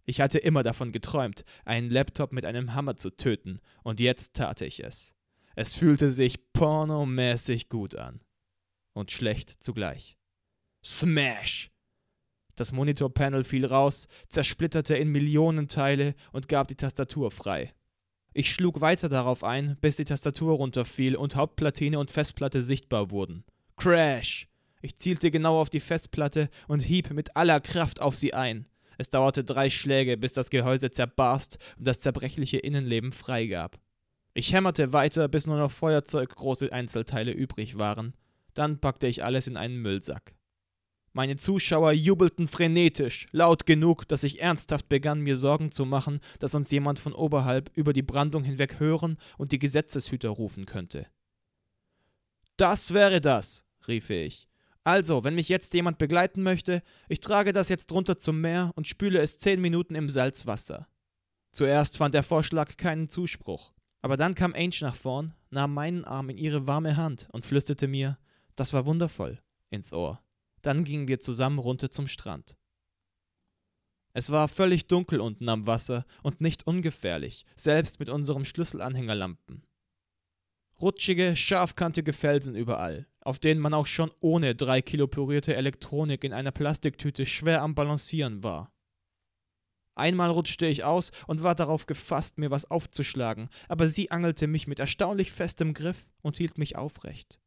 Ich 0.09 0.21
hatte 0.21 0.39
immer 0.39 0.63
davon 0.63 0.93
geträumt, 0.93 1.43
einen 1.65 1.89
Laptop 1.89 2.31
mit 2.31 2.45
einem 2.45 2.73
Hammer 2.73 2.95
zu 2.95 3.09
töten, 3.09 3.59
und 3.83 3.99
jetzt 3.99 4.35
tat 4.35 4.61
ich 4.61 4.81
es. 4.81 5.13
Es 5.53 5.75
fühlte 5.75 6.09
sich 6.09 6.53
pornomäßig 6.53 7.67
gut 7.67 7.93
an. 7.95 8.21
Und 8.93 9.11
schlecht 9.11 9.57
zugleich. 9.59 10.17
Smash! 10.81 11.71
Das 12.55 12.71
Monitorpanel 12.71 13.43
fiel 13.43 13.65
raus, 13.65 14.07
zersplitterte 14.29 14.95
in 14.95 15.09
Millionen 15.09 15.67
Teile 15.67 16.15
und 16.31 16.47
gab 16.47 16.69
die 16.69 16.75
Tastatur 16.75 17.29
frei. 17.29 17.73
Ich 18.33 18.53
schlug 18.53 18.79
weiter 18.79 19.09
darauf 19.09 19.43
ein, 19.43 19.75
bis 19.81 19.97
die 19.97 20.05
Tastatur 20.05 20.55
runterfiel 20.55 21.17
und 21.17 21.35
Hauptplatine 21.35 21.99
und 21.99 22.11
Festplatte 22.11 22.61
sichtbar 22.61 23.11
wurden. 23.11 23.43
Crash! 23.75 24.47
Ich 24.81 24.95
zielte 24.97 25.31
genau 25.31 25.59
auf 25.59 25.69
die 25.69 25.81
Festplatte 25.81 26.49
und 26.69 26.79
hieb 26.79 27.11
mit 27.11 27.35
aller 27.35 27.59
Kraft 27.59 27.99
auf 27.99 28.15
sie 28.15 28.33
ein. 28.33 28.69
Es 28.97 29.09
dauerte 29.09 29.43
drei 29.43 29.69
Schläge, 29.69 30.17
bis 30.17 30.33
das 30.33 30.49
Gehäuse 30.49 30.91
zerbarst 30.91 31.57
und 31.77 31.87
das 31.87 31.99
zerbrechliche 31.99 32.57
Innenleben 32.57 33.11
freigab. 33.11 33.79
Ich 34.33 34.53
hämmerte 34.53 34.93
weiter, 34.93 35.27
bis 35.27 35.47
nur 35.47 35.57
noch 35.57 35.71
feuerzeuggroße 35.71 36.71
Einzelteile 36.71 37.31
übrig 37.31 37.77
waren. 37.77 38.13
Dann 38.53 38.79
packte 38.79 39.07
ich 39.07 39.23
alles 39.23 39.47
in 39.47 39.57
einen 39.57 39.77
Müllsack. 39.77 40.35
Meine 41.13 41.37
Zuschauer 41.37 41.93
jubelten 41.93 42.47
frenetisch, 42.47 43.25
laut 43.31 43.65
genug, 43.65 44.07
dass 44.07 44.23
ich 44.23 44.39
ernsthaft 44.39 44.87
begann, 44.87 45.21
mir 45.21 45.35
Sorgen 45.35 45.71
zu 45.71 45.85
machen, 45.85 46.19
dass 46.37 46.53
uns 46.53 46.69
jemand 46.69 46.99
von 46.99 47.13
oberhalb 47.13 47.71
über 47.75 47.93
die 47.93 48.03
Brandung 48.03 48.43
hinweg 48.43 48.79
hören 48.79 49.17
und 49.39 49.51
die 49.51 49.57
Gesetzeshüter 49.57 50.29
rufen 50.29 50.67
könnte. 50.67 51.07
Das 52.57 52.93
wäre 52.93 53.21
das, 53.21 53.63
rief 53.87 54.11
ich. 54.11 54.47
Also, 54.87 55.25
wenn 55.25 55.35
mich 55.35 55.49
jetzt 55.49 55.73
jemand 55.73 55.97
begleiten 55.97 56.43
möchte, 56.43 56.81
ich 57.09 57.19
trage 57.19 57.51
das 57.51 57.67
jetzt 57.67 57.91
runter 57.91 58.17
zum 58.19 58.39
Meer 58.39 58.71
und 58.75 58.87
spüle 58.87 59.19
es 59.19 59.37
zehn 59.37 59.59
Minuten 59.59 59.95
im 59.95 60.07
Salzwasser. 60.07 60.87
Zuerst 61.51 61.97
fand 61.97 62.13
der 62.13 62.23
Vorschlag 62.23 62.77
keinen 62.77 63.09
Zuspruch, 63.09 63.73
aber 64.01 64.15
dann 64.15 64.33
kam 64.33 64.53
Ange 64.53 64.77
nach 64.79 64.95
vorn, 64.95 65.33
nahm 65.49 65.73
meinen 65.73 66.05
Arm 66.05 66.29
in 66.29 66.37
ihre 66.37 66.67
warme 66.67 66.95
Hand 66.95 67.27
und 67.33 67.45
flüsterte 67.45 67.89
mir, 67.89 68.17
das 68.55 68.71
war 68.71 68.85
wundervoll, 68.85 69.41
ins 69.71 69.91
Ohr. 69.91 70.23
Dann 70.61 70.85
gingen 70.85 71.09
wir 71.09 71.19
zusammen 71.19 71.59
runter 71.59 71.91
zum 71.91 72.07
Strand. 72.07 72.55
Es 74.13 74.31
war 74.31 74.47
völlig 74.47 74.87
dunkel 74.87 75.19
unten 75.19 75.49
am 75.49 75.67
Wasser 75.67 76.05
und 76.23 76.39
nicht 76.39 76.65
ungefährlich, 76.65 77.43
selbst 77.57 77.99
mit 77.99 78.07
unserem 78.07 78.45
Schlüsselanhängerlampen. 78.45 79.67
Rutschige, 80.79 81.35
scharfkantige 81.35 82.13
Felsen 82.13 82.55
überall, 82.55 83.05
auf 83.27 83.39
denen 83.39 83.59
man 83.59 83.73
auch 83.73 83.87
schon 83.87 84.09
ohne 84.21 84.55
drei 84.55 84.81
Kilo 84.81 85.05
pürierte 85.05 85.53
Elektronik 85.53 86.23
in 86.23 86.31
einer 86.31 86.51
Plastiktüte 86.51 87.25
schwer 87.25 87.61
am 87.61 87.75
Balancieren 87.75 88.41
war. 88.41 88.71
Einmal 89.95 90.29
rutschte 90.29 90.65
ich 90.65 90.85
aus 90.85 91.11
und 91.27 91.43
war 91.43 91.53
darauf 91.53 91.87
gefasst, 91.87 92.37
mir 92.37 92.51
was 92.51 92.71
aufzuschlagen, 92.71 93.49
aber 93.67 93.89
sie 93.89 94.11
angelte 94.11 94.47
mich 94.47 94.65
mit 94.65 94.79
erstaunlich 94.79 95.33
festem 95.33 95.73
Griff 95.73 96.07
und 96.21 96.37
hielt 96.37 96.57
mich 96.57 96.77
aufrecht. 96.77 97.41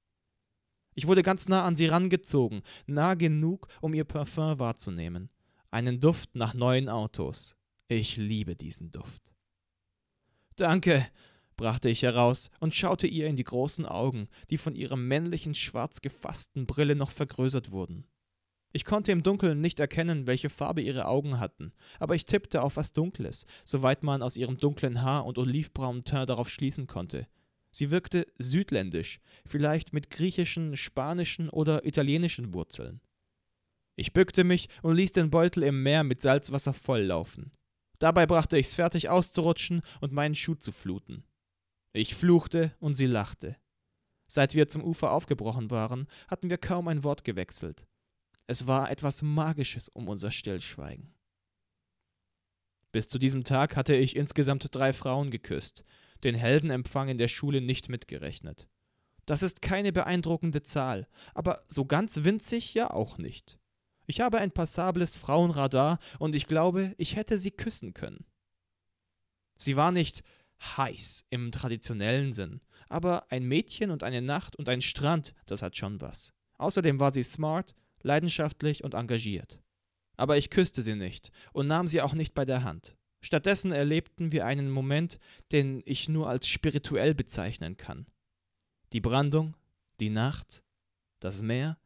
Ich 0.95 1.07
wurde 1.07 1.23
ganz 1.23 1.49
nah 1.49 1.65
an 1.65 1.77
sie 1.77 1.87
rangezogen, 1.87 2.61
nah 2.87 3.15
genug, 3.15 3.67
um 3.81 3.95
ihr 3.95 4.05
Parfum 4.05 4.59
wahrzunehmen. 4.59 5.31
Einen 5.71 5.99
Duft 5.99 6.37
nach 6.37 6.53
neuen 6.53 6.91
Autos. 6.91 7.57
Ich 7.89 8.19
liebe 8.19 8.55
diesen 8.55 8.91
Duft. 8.91 9.33
Danke, 10.57 11.09
brachte 11.61 11.91
ich 11.91 12.01
heraus 12.01 12.51
und 12.59 12.75
schaute 12.75 13.07
ihr 13.07 13.27
in 13.27 13.37
die 13.37 13.45
großen 13.45 13.85
Augen, 13.85 14.29
die 14.49 14.57
von 14.57 14.75
ihrer 14.75 14.97
männlichen, 14.97 15.55
schwarz 15.55 16.01
gefassten 16.01 16.65
Brille 16.65 16.97
noch 16.97 17.11
vergrößert 17.11 17.71
wurden. 17.71 18.07
Ich 18.73 18.87
konnte 18.87 19.13
im 19.13 19.23
Dunkeln 19.23 19.61
nicht 19.61 19.79
erkennen, 19.79 20.27
welche 20.27 20.49
Farbe 20.49 20.81
ihre 20.81 21.05
Augen 21.05 21.39
hatten, 21.39 21.75
aber 21.99 22.15
ich 22.15 22.25
tippte 22.25 22.63
auf 22.63 22.77
was 22.77 22.95
Dunkles, 22.95 23.45
soweit 23.63 24.03
man 24.03 24.23
aus 24.23 24.39
ihrem 24.39 24.57
dunklen 24.57 25.03
Haar 25.03 25.27
und 25.27 25.37
olivbraunen 25.37 26.05
Teint 26.05 26.31
darauf 26.31 26.49
schließen 26.49 26.87
konnte. 26.87 27.27
Sie 27.73 27.91
wirkte 27.91 28.27
südländisch, 28.39 29.21
vielleicht 29.45 29.93
mit 29.93 30.09
griechischen, 30.09 30.79
spanischen 30.79 31.51
oder 31.51 31.85
italienischen 31.85 32.55
Wurzeln. 32.55 33.03
Ich 33.97 34.15
bückte 34.15 34.45
mich 34.45 34.71
und 34.81 34.97
ließ 34.97 35.13
den 35.13 35.31
Beutel 35.31 35.65
im 35.65 35.83
Meer 35.83 36.05
mit 36.05 36.23
Salzwasser 36.23 36.73
volllaufen. 36.73 37.53
Dabei 37.99 38.25
brachte 38.25 38.57
ich's 38.57 38.73
fertig 38.73 39.11
auszurutschen 39.11 39.83
und 40.01 40.11
meinen 40.11 40.35
Schuh 40.35 40.55
zu 40.55 40.73
fluten. 40.73 41.25
Ich 41.93 42.15
fluchte 42.15 42.75
und 42.79 42.95
sie 42.95 43.07
lachte. 43.07 43.57
Seit 44.29 44.55
wir 44.55 44.69
zum 44.69 44.85
Ufer 44.85 45.11
aufgebrochen 45.11 45.71
waren, 45.71 46.07
hatten 46.29 46.51
wir 46.51 46.59
kaum 46.59 46.87
ein 46.87 47.03
Wort 47.03 47.25
gewechselt. 47.25 47.85
Es 48.47 48.67
war 48.67 48.91
etwas 48.91 49.23
Magisches 49.23 49.89
um 49.89 50.09
unser 50.09 50.31
Stillschweigen. 50.31 51.15
Bis 52.93 53.09
zu 53.09 53.19
diesem 53.19 53.45
Tag 53.45 53.77
hatte 53.77 53.95
ich 53.95 54.17
insgesamt 54.17 54.69
drei 54.73 54.93
Frauen 54.93 55.31
geküsst, 55.31 55.85
den 56.23 56.35
Heldenempfang 56.35 57.09
in 57.09 57.19
der 57.19 57.29
Schule 57.29 57.61
nicht 57.61 57.89
mitgerechnet. 57.89 58.69
Das 59.27 59.43
ist 59.43 59.63
keine 59.63 59.93
beeindruckende 59.93 60.63
Zahl, 60.63 61.07
aber 61.35 61.61
so 61.69 61.85
ganz 61.85 62.25
winzig 62.25 62.75
ja 62.75 62.91
auch 62.91 63.19
nicht. 63.19 63.59
Ich 64.07 64.21
habe 64.21 64.39
ein 64.39 64.51
passables 64.51 65.15
Frauenradar 65.15 65.99
und 66.19 66.35
ich 66.35 66.47
glaube, 66.47 66.95
ich 66.99 67.15
hätte 67.15 67.39
sie 67.39 67.53
küssen 67.53 67.95
können. 67.95 68.25
Sie 69.57 69.77
war 69.77 69.93
nicht 69.93 70.25
heiß 70.61 71.27
im 71.31 71.53
traditionellen 71.53 72.33
Sinn, 72.33 72.61
aber 72.89 73.31
ein 73.31 73.45
Mädchen 73.45 73.91
und 73.91 74.03
eine 74.03 74.23
Nacht 74.23 74.57
und 74.57 74.69
ein 74.69 74.83
Strand, 74.83 75.35
das 75.47 75.63
hat 75.63 75.77
schon 75.77 76.01
was. 76.01 76.33
Außerdem 76.59 77.01
war 77.01 77.13
sie 77.13 77.23
smart, 77.23 77.75
leidenschaftlich 78.03 78.85
und 78.85 78.95
engagiert. 78.95 79.63
Aber 80.17 80.37
ich 80.37 80.51
küsste 80.51 80.83
sie 80.83 80.95
nicht 80.95 81.31
und 81.53 81.67
nahm 81.67 81.87
sie 81.87 82.03
auch 82.03 82.15
nicht 82.15 82.35
bei 82.35 82.45
der 82.45 82.65
Hand. 82.65 82.95
Stattdessen 83.23 83.73
erlebten 83.73 84.33
wir 84.33 84.47
einen 84.47 84.71
Moment, 84.71 85.19
den 85.53 85.83
ich 85.85 86.09
nur 86.09 86.29
als 86.29 86.49
spirituell 86.49 87.15
bezeichnen 87.15 87.77
kann. 87.77 88.07
Die 88.93 89.01
Brandung, 89.01 89.57
die 90.01 90.11
Nacht, 90.11 90.63
das 91.21 91.43
Meer 91.43 91.79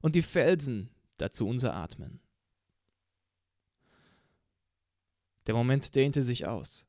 und 0.00 0.14
die 0.14 0.22
Felsen, 0.22 0.90
dazu 1.18 1.46
unser 1.46 1.74
Atmen. 1.74 2.20
Der 5.46 5.54
Moment 5.54 5.94
dehnte 5.94 6.22
sich 6.22 6.46
aus. 6.46 6.87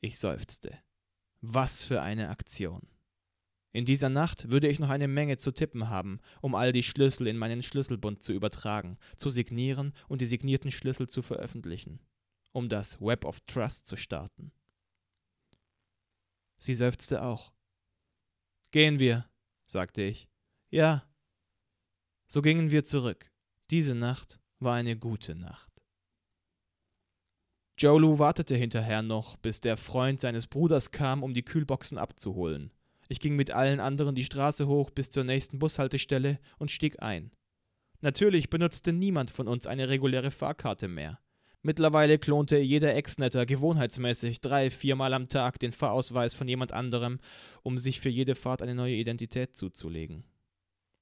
Ich 0.00 0.18
seufzte. 0.18 0.78
Was 1.40 1.82
für 1.82 2.02
eine 2.02 2.28
Aktion. 2.30 2.88
In 3.72 3.84
dieser 3.84 4.08
Nacht 4.08 4.50
würde 4.50 4.68
ich 4.68 4.78
noch 4.78 4.88
eine 4.88 5.08
Menge 5.08 5.38
zu 5.38 5.52
tippen 5.52 5.88
haben, 5.88 6.20
um 6.40 6.54
all 6.54 6.72
die 6.72 6.82
Schlüssel 6.82 7.26
in 7.26 7.36
meinen 7.36 7.62
Schlüsselbund 7.62 8.22
zu 8.22 8.32
übertragen, 8.32 8.98
zu 9.16 9.30
signieren 9.30 9.92
und 10.08 10.20
die 10.20 10.26
signierten 10.26 10.70
Schlüssel 10.70 11.08
zu 11.08 11.22
veröffentlichen 11.22 12.00
um 12.52 12.68
das 12.68 13.00
Web 13.00 13.24
of 13.24 13.40
Trust 13.42 13.86
zu 13.86 13.96
starten. 13.96 14.52
Sie 16.58 16.74
seufzte 16.74 17.22
auch. 17.22 17.52
Gehen 18.72 18.98
wir, 18.98 19.30
sagte 19.64 20.02
ich. 20.02 20.28
Ja. 20.70 21.08
So 22.26 22.42
gingen 22.42 22.70
wir 22.70 22.84
zurück. 22.84 23.30
Diese 23.70 23.94
Nacht 23.94 24.40
war 24.58 24.74
eine 24.74 24.96
gute 24.96 25.34
Nacht. 25.34 25.67
Jolu 27.78 28.18
wartete 28.18 28.56
hinterher 28.56 29.02
noch, 29.02 29.36
bis 29.36 29.60
der 29.60 29.76
Freund 29.76 30.20
seines 30.20 30.48
Bruders 30.48 30.90
kam, 30.90 31.22
um 31.22 31.32
die 31.32 31.44
Kühlboxen 31.44 31.96
abzuholen. 31.96 32.72
Ich 33.08 33.20
ging 33.20 33.36
mit 33.36 33.52
allen 33.52 33.78
anderen 33.78 34.16
die 34.16 34.24
Straße 34.24 34.66
hoch 34.66 34.90
bis 34.90 35.10
zur 35.10 35.22
nächsten 35.22 35.60
Bushaltestelle 35.60 36.40
und 36.58 36.72
stieg 36.72 37.00
ein. 37.00 37.30
Natürlich 38.00 38.50
benutzte 38.50 38.92
niemand 38.92 39.30
von 39.30 39.46
uns 39.46 39.68
eine 39.68 39.88
reguläre 39.88 40.32
Fahrkarte 40.32 40.88
mehr. 40.88 41.20
Mittlerweile 41.62 42.18
klonte 42.18 42.58
jeder 42.58 42.96
Ex-Netter 42.96 43.46
gewohnheitsmäßig 43.46 44.40
drei, 44.40 44.70
viermal 44.70 45.14
am 45.14 45.28
Tag 45.28 45.60
den 45.60 45.70
Fahrausweis 45.70 46.34
von 46.34 46.48
jemand 46.48 46.72
anderem, 46.72 47.20
um 47.62 47.78
sich 47.78 48.00
für 48.00 48.08
jede 48.08 48.34
Fahrt 48.34 48.60
eine 48.60 48.74
neue 48.74 48.96
Identität 48.96 49.56
zuzulegen. 49.56 50.24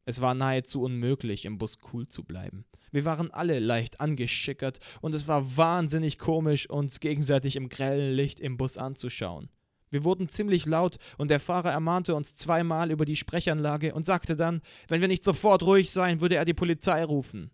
Es 0.08 0.20
war 0.20 0.34
nahezu 0.34 0.82
unmöglich, 0.82 1.44
im 1.44 1.58
Bus 1.58 1.78
cool 1.92 2.06
zu 2.06 2.22
bleiben. 2.22 2.64
Wir 2.92 3.04
waren 3.04 3.32
alle 3.32 3.58
leicht 3.58 4.00
angeschickert 4.00 4.78
und 5.00 5.14
es 5.14 5.26
war 5.26 5.56
wahnsinnig 5.56 6.18
komisch, 6.18 6.70
uns 6.70 7.00
gegenseitig 7.00 7.56
im 7.56 7.68
grellen 7.68 8.14
Licht 8.14 8.38
im 8.38 8.56
Bus 8.56 8.78
anzuschauen. 8.78 9.50
Wir 9.90 10.04
wurden 10.04 10.28
ziemlich 10.28 10.64
laut 10.64 10.98
und 11.18 11.28
der 11.28 11.40
Fahrer 11.40 11.72
ermahnte 11.72 12.14
uns 12.14 12.36
zweimal 12.36 12.92
über 12.92 13.04
die 13.04 13.16
Sprechanlage 13.16 13.94
und 13.94 14.06
sagte 14.06 14.36
dann, 14.36 14.62
wenn 14.86 15.00
wir 15.00 15.08
nicht 15.08 15.24
sofort 15.24 15.64
ruhig 15.64 15.90
seien, 15.90 16.20
würde 16.20 16.36
er 16.36 16.44
die 16.44 16.54
Polizei 16.54 17.04
rufen. 17.04 17.50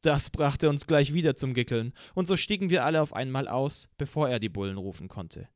Das 0.00 0.30
brachte 0.30 0.68
uns 0.68 0.86
gleich 0.86 1.12
wieder 1.12 1.36
zum 1.36 1.54
Gickeln, 1.54 1.92
und 2.14 2.26
so 2.26 2.36
stiegen 2.36 2.70
wir 2.70 2.84
alle 2.84 3.02
auf 3.02 3.12
einmal 3.12 3.48
aus, 3.48 3.88
bevor 3.98 4.28
er 4.28 4.40
die 4.40 4.48
Bullen 4.48 4.78
rufen 4.78 5.08
konnte. 5.08 5.48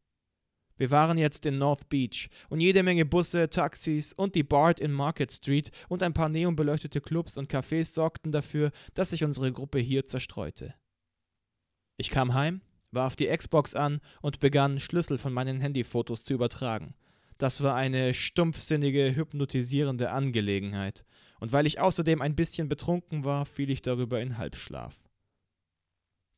Wir 0.83 0.91
waren 0.91 1.17
jetzt 1.17 1.47
in 1.47 1.59
North 1.59 1.89
Beach 1.91 2.29
und 2.49 2.59
jede 2.59 2.83
Menge 2.83 3.05
Busse, 3.05 3.49
Taxis 3.49 4.13
und 4.13 4.35
die 4.35 4.43
BART 4.43 4.81
in 4.81 4.91
Market 4.91 5.31
Street 5.31 5.71
und 5.89 6.03
ein 6.03 6.13
paar 6.13 6.29
neonbeleuchtete 6.29 7.01
Clubs 7.01 7.39
und 7.39 7.49
Cafés 7.49 7.93
sorgten 7.95 8.33
dafür, 8.33 8.73
dass 8.95 9.11
sich 9.11 9.23
unsere 9.23 9.53
Gruppe 9.53 9.79
hier 9.79 10.07
zerstreute. 10.07 10.75
Ich 11.99 12.11
kam 12.11 12.35
heim, 12.35 12.63
warf 12.91 13.15
die 13.15 13.29
Xbox 13.29 13.77
an 13.77 14.01
und 14.23 14.41
begann, 14.41 14.81
Schlüssel 14.81 15.19
von 15.19 15.33
meinen 15.33 15.61
Handyfotos 15.61 16.25
zu 16.25 16.35
übertragen. 16.35 16.97
Das 17.39 17.63
war 17.63 17.77
eine 17.77 18.13
stumpfsinnige, 18.13 19.15
hypnotisierende 19.15 20.11
Angelegenheit, 20.11 21.05
und 21.39 21.53
weil 21.53 21.69
ich 21.69 21.79
außerdem 21.79 22.21
ein 22.21 22.35
bisschen 22.35 22.69
betrunken 22.69 23.25
war, 23.25 23.47
fiel 23.47 23.71
ich 23.71 23.83
darüber 23.83 24.21
in 24.21 24.37
Halbschlaf. 24.37 25.01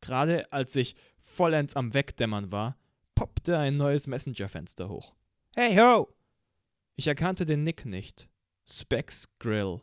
Gerade 0.02 0.52
als 0.52 0.76
ich 0.76 0.96
vollends 1.22 1.76
am 1.76 1.94
Wegdämmern 1.94 2.52
war, 2.52 2.76
poppte 3.14 3.58
ein 3.58 3.76
neues 3.76 4.06
Messenger-Fenster 4.06 4.88
hoch. 4.88 5.14
Hey 5.54 5.76
ho! 5.76 6.12
Ich 6.96 7.06
erkannte 7.06 7.46
den 7.46 7.62
Nick 7.62 7.84
nicht. 7.84 8.28
Specs 8.66 9.28
Grill. 9.38 9.80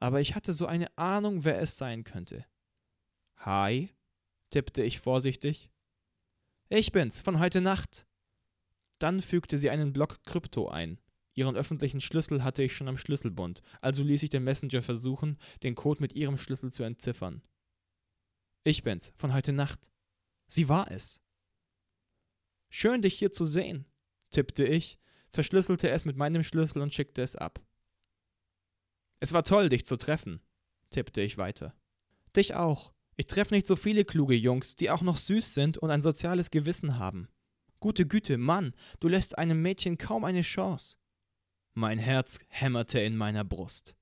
Aber 0.00 0.20
ich 0.20 0.34
hatte 0.34 0.52
so 0.52 0.66
eine 0.66 0.96
Ahnung, 0.98 1.44
wer 1.44 1.60
es 1.60 1.78
sein 1.78 2.04
könnte. 2.04 2.44
Hi? 3.36 3.90
tippte 4.50 4.82
ich 4.82 5.00
vorsichtig. 5.00 5.70
Ich 6.68 6.92
bin's, 6.92 7.22
von 7.22 7.38
heute 7.38 7.60
Nacht. 7.60 8.06
Dann 8.98 9.22
fügte 9.22 9.58
sie 9.58 9.70
einen 9.70 9.92
Block 9.92 10.22
Krypto 10.24 10.68
ein. 10.68 11.00
Ihren 11.34 11.56
öffentlichen 11.56 12.00
Schlüssel 12.00 12.44
hatte 12.44 12.62
ich 12.62 12.74
schon 12.74 12.88
am 12.88 12.98
Schlüsselbund, 12.98 13.62
also 13.80 14.02
ließ 14.02 14.22
ich 14.22 14.30
den 14.30 14.44
Messenger 14.44 14.82
versuchen, 14.82 15.38
den 15.62 15.74
Code 15.74 16.00
mit 16.00 16.12
ihrem 16.12 16.36
Schlüssel 16.36 16.72
zu 16.72 16.82
entziffern. 16.82 17.42
Ich 18.64 18.82
bin's, 18.82 19.12
von 19.16 19.32
heute 19.32 19.52
Nacht. 19.52 19.90
Sie 20.46 20.68
war 20.68 20.90
es. 20.90 21.20
Schön, 22.74 23.02
dich 23.02 23.18
hier 23.18 23.30
zu 23.30 23.44
sehen, 23.44 23.84
tippte 24.30 24.64
ich, 24.64 24.98
verschlüsselte 25.28 25.90
es 25.90 26.06
mit 26.06 26.16
meinem 26.16 26.42
Schlüssel 26.42 26.80
und 26.80 26.94
schickte 26.94 27.20
es 27.20 27.36
ab. 27.36 27.60
Es 29.20 29.34
war 29.34 29.44
toll, 29.44 29.68
dich 29.68 29.84
zu 29.84 29.98
treffen, 29.98 30.40
tippte 30.88 31.20
ich 31.20 31.36
weiter. 31.36 31.74
Dich 32.34 32.54
auch. 32.54 32.94
Ich 33.16 33.26
treffe 33.26 33.52
nicht 33.52 33.68
so 33.68 33.76
viele 33.76 34.06
kluge 34.06 34.34
Jungs, 34.34 34.74
die 34.74 34.88
auch 34.90 35.02
noch 35.02 35.18
süß 35.18 35.52
sind 35.52 35.76
und 35.76 35.90
ein 35.90 36.00
soziales 36.00 36.50
Gewissen 36.50 36.98
haben. 36.98 37.28
Gute 37.78 38.06
Güte, 38.06 38.38
Mann, 38.38 38.72
du 39.00 39.08
lässt 39.08 39.36
einem 39.36 39.60
Mädchen 39.60 39.98
kaum 39.98 40.24
eine 40.24 40.40
Chance. 40.40 40.96
Mein 41.74 41.98
Herz 41.98 42.40
hämmerte 42.48 43.00
in 43.00 43.18
meiner 43.18 43.44
Brust. 43.44 43.98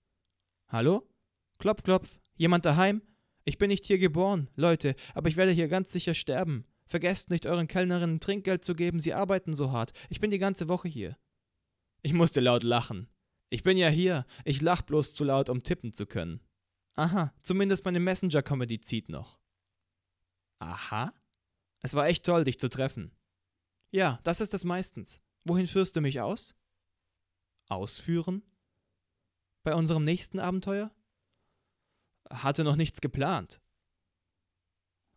Hallo? 0.69 1.11
Klopf, 1.59 1.83
klopf. 1.83 2.21
Jemand 2.37 2.65
daheim? 2.65 3.03
Ich 3.43 3.59
bin 3.59 3.67
nicht 3.67 3.85
hier 3.85 3.99
geboren, 3.99 4.49
Leute, 4.55 4.95
aber 5.13 5.29
ich 5.29 5.37
werde 5.37 5.51
hier 5.51 5.67
ganz 5.67 5.91
sicher 5.91 6.15
sterben. 6.15 6.67
Vergesst 6.91 7.31
nicht, 7.31 7.47
euren 7.47 7.69
Kellnerinnen 7.69 8.19
Trinkgeld 8.19 8.65
zu 8.65 8.75
geben, 8.75 8.99
sie 8.99 9.15
arbeiten 9.15 9.55
so 9.55 9.71
hart. 9.71 9.93
Ich 10.09 10.19
bin 10.19 10.33
die 10.33 10.39
ganze 10.39 10.69
Woche 10.69 10.89
hier. 10.89 11.17
Ich 12.03 12.13
musste 12.13 12.41
laut 12.41 12.65
lachen. 12.65 13.09
Ich 13.49 13.63
bin 13.63 13.79
ja 13.79 13.89
hier, 13.89 14.27
ich 14.45 14.61
lach 14.61 14.83
bloß 14.83 15.15
zu 15.15 15.23
laut, 15.23 15.51
um 15.51 15.63
tippen 15.63 15.95
zu 15.95 16.05
können. 16.05 16.41
Aha, 16.97 17.33
zumindest 17.45 17.85
meine 17.85 18.01
Messenger-Comedy 18.01 18.81
zieht 18.81 19.09
noch. 19.09 19.39
Aha? 20.59 21.15
Es 21.79 21.95
war 21.95 22.09
echt 22.09 22.27
toll, 22.27 22.43
dich 22.43 22.59
zu 22.59 22.69
treffen. 22.69 23.17
Ja, 23.93 24.19
das 24.25 24.41
ist 24.41 24.53
es 24.53 24.65
meistens. 24.65 25.23
Wohin 25.45 25.69
führst 25.69 25.95
du 25.95 26.01
mich 26.01 26.21
aus? 26.21 26.57
Ausführen? 27.69 28.43
Bei 29.63 29.77
unserem 29.77 30.05
nächsten 30.05 30.41
Abenteuer? 30.41 30.91
Hatte 32.29 32.65
noch 32.65 32.75
nichts 32.75 33.01
geplant. 33.01 33.61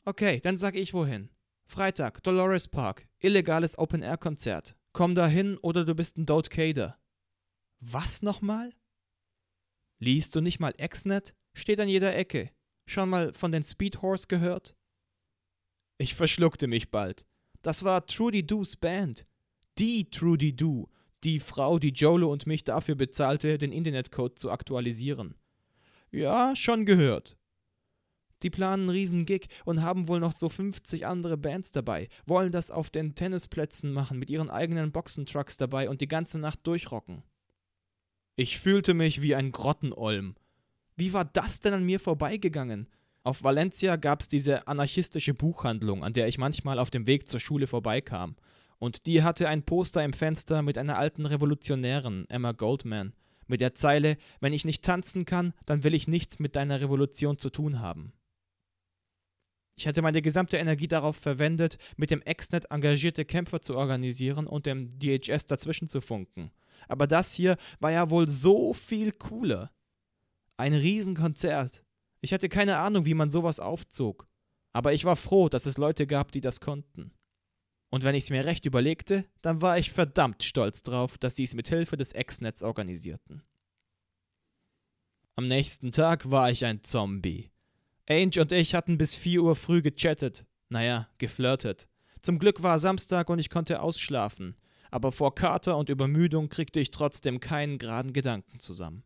Okay, 0.06 0.40
dann 0.40 0.56
sag 0.56 0.76
ich 0.76 0.94
wohin. 0.94 1.32
Freitag, 1.66 2.22
Dolores 2.24 2.68
Park, 2.68 3.08
illegales 3.20 3.78
Open-Air-Konzert. 3.78 4.76
Komm 4.92 5.16
da 5.16 5.28
hin 5.28 5.58
oder 5.58 5.86
du 5.86 5.96
bist 5.96 6.18
ein 6.18 6.26
Dote 6.26 6.50
Cader. 6.50 7.00
Was 7.80 8.22
nochmal? 8.22 8.74
Liest 10.00 10.36
du 10.36 10.42
nicht 10.42 10.60
mal 10.60 10.74
Exnet? 10.78 11.34
Steht 11.54 11.80
an 11.80 11.88
jeder 11.90 12.16
Ecke. 12.16 12.52
Schon 12.86 13.10
mal 13.10 13.34
von 13.34 13.52
den 13.52 13.64
Speedhorse 13.64 14.28
gehört? 14.28 14.76
Ich 15.98 16.16
verschluckte 16.16 16.68
mich 16.68 16.92
bald. 16.92 17.26
Das 17.62 17.84
war 17.84 18.06
Trudy 18.06 18.46
Doos 18.46 18.76
Band. 18.76 19.26
Die 19.78 20.10
Trudy 20.10 20.56
Doo, 20.56 20.88
die 21.24 21.40
Frau, 21.40 21.80
die 21.80 21.92
Jolo 21.92 22.32
und 22.32 22.46
mich 22.46 22.64
dafür 22.64 22.96
bezahlte, 22.96 23.58
den 23.58 23.72
Internetcode 23.72 24.38
zu 24.38 24.52
aktualisieren. 24.52 25.36
Ja, 26.12 26.56
schon 26.56 26.86
gehört. 26.86 27.38
Die 28.44 28.50
planen 28.50 28.84
einen 28.84 28.90
riesen 28.90 29.26
Gig 29.26 29.48
und 29.66 29.82
haben 29.82 30.08
wohl 30.08 30.20
noch 30.20 30.36
so 30.36 30.50
50 30.50 31.06
andere 31.06 31.38
Bands 31.38 31.72
dabei, 31.72 32.10
wollen 32.26 32.52
das 32.52 32.72
auf 32.72 32.90
den 32.90 33.16
Tennisplätzen 33.16 33.94
machen 33.94 34.20
mit 34.20 34.30
ihren 34.30 34.50
eigenen 34.50 34.92
Boxentrucks 34.92 35.58
dabei 35.58 35.90
und 35.90 36.02
die 36.02 36.08
ganze 36.08 36.40
Nacht 36.40 36.60
durchrocken. 36.68 37.24
Ich 38.36 38.60
fühlte 38.60 38.94
mich 38.94 39.22
wie 39.22 39.36
ein 39.36 39.52
Grottenolm. 39.52 40.36
Wie 40.96 41.14
war 41.14 41.26
das 41.26 41.60
denn 41.62 41.74
an 41.74 41.86
mir 41.86 42.00
vorbeigegangen? 42.00 42.90
Auf 43.24 43.44
Valencia 43.44 43.96
gab's 43.96 44.28
diese 44.28 44.68
anarchistische 44.68 45.34
Buchhandlung, 45.34 46.04
an 46.04 46.14
der 46.14 46.28
ich 46.28 46.38
manchmal 46.38 46.78
auf 46.78 46.90
dem 46.90 47.08
Weg 47.08 47.30
zur 47.30 47.40
Schule 47.40 47.68
vorbeikam. 47.68 48.36
Und 48.80 49.06
die 49.06 49.24
hatte 49.24 49.48
ein 49.48 49.64
Poster 49.64 50.04
im 50.04 50.12
Fenster 50.12 50.62
mit 50.62 50.78
einer 50.78 50.98
alten 50.98 51.26
Revolutionärin, 51.26 52.26
Emma 52.28 52.52
Goldman, 52.52 53.14
mit 53.48 53.62
der 53.62 53.76
Zeile 53.76 54.18
Wenn 54.42 54.52
ich 54.52 54.66
nicht 54.66 54.84
tanzen 54.84 55.26
kann, 55.26 55.54
dann 55.66 55.86
will 55.86 55.94
ich 55.94 56.08
nichts 56.08 56.40
mit 56.40 56.58
deiner 56.58 56.82
Revolution 56.82 57.38
zu 57.38 57.50
tun 57.50 57.80
haben. 57.80 58.12
Ich 59.76 59.88
hatte 59.88 60.02
meine 60.02 60.22
gesamte 60.22 60.58
Energie 60.58 60.88
darauf 60.88 61.16
verwendet, 61.16 61.78
mit 61.98 62.12
dem 62.12 62.22
Exnet 62.22 62.66
engagierte 62.70 63.26
Kämpfer 63.26 63.62
zu 63.62 63.76
organisieren 63.76 64.46
und 64.46 64.66
dem 64.66 65.00
DHS 65.00 65.46
dazwischen 65.46 65.90
zu 65.90 66.00
funken. 66.00 66.52
Aber 66.88 67.08
das 67.08 67.34
hier 67.34 67.58
war 67.80 67.92
ja 67.92 68.10
wohl 68.10 68.30
so 68.30 68.74
viel 68.74 69.12
cooler. 69.12 69.72
Ein 70.58 70.74
Riesenkonzert. 70.74 71.84
Ich 72.22 72.34
hatte 72.34 72.50
keine 72.50 72.80
Ahnung, 72.80 73.06
wie 73.06 73.16
man 73.16 73.32
sowas 73.32 73.60
aufzog. 73.60 74.28
Aber 74.74 74.94
ich 74.94 75.06
war 75.06 75.16
froh, 75.16 75.50
dass 75.50 75.66
es 75.66 75.78
Leute 75.78 76.08
gab, 76.08 76.32
die 76.32 76.42
das 76.42 76.60
konnten. 76.60 77.12
Und 77.90 78.04
wenn 78.04 78.16
ich 78.16 78.26
es 78.26 78.30
mir 78.32 78.46
recht 78.46 78.66
überlegte, 78.66 79.26
dann 79.42 79.62
war 79.62 79.78
ich 79.78 79.92
verdammt 79.92 80.44
stolz 80.44 80.82
drauf, 80.82 81.18
dass 81.18 81.36
sie 81.36 81.44
es 81.44 81.54
mit 81.54 81.68
Hilfe 81.68 81.96
des 81.96 82.12
Exnets 82.12 82.64
organisierten. 82.64 83.44
Am 85.36 85.48
nächsten 85.48 85.92
Tag 85.92 86.30
war 86.30 86.50
ich 86.50 86.66
ein 86.66 86.84
Zombie. 86.84 87.53
Ange 88.10 88.42
und 88.42 88.52
ich 88.52 88.76
hatten 88.76 88.98
bis 88.98 89.16
4 89.16 89.42
Uhr 89.42 89.56
früh 89.56 89.82
gechattet. 89.82 90.46
Naja, 90.70 91.08
geflirtet. 91.20 91.88
Zum 92.22 92.40
Glück 92.40 92.64
war 92.64 92.80
Samstag 92.80 93.30
und 93.30 93.40
ich 93.40 93.50
konnte 93.50 93.82
ausschlafen. 93.82 94.56
Aber 94.92 95.12
vor 95.12 95.36
Kater 95.36 95.78
und 95.78 95.90
Übermüdung 95.90 96.50
kriegte 96.50 96.80
ich 96.80 96.92
trotzdem 96.92 97.40
keinen 97.40 97.78
geraden 97.78 98.14
Gedanken 98.14 98.60
zusammen. 98.60 99.04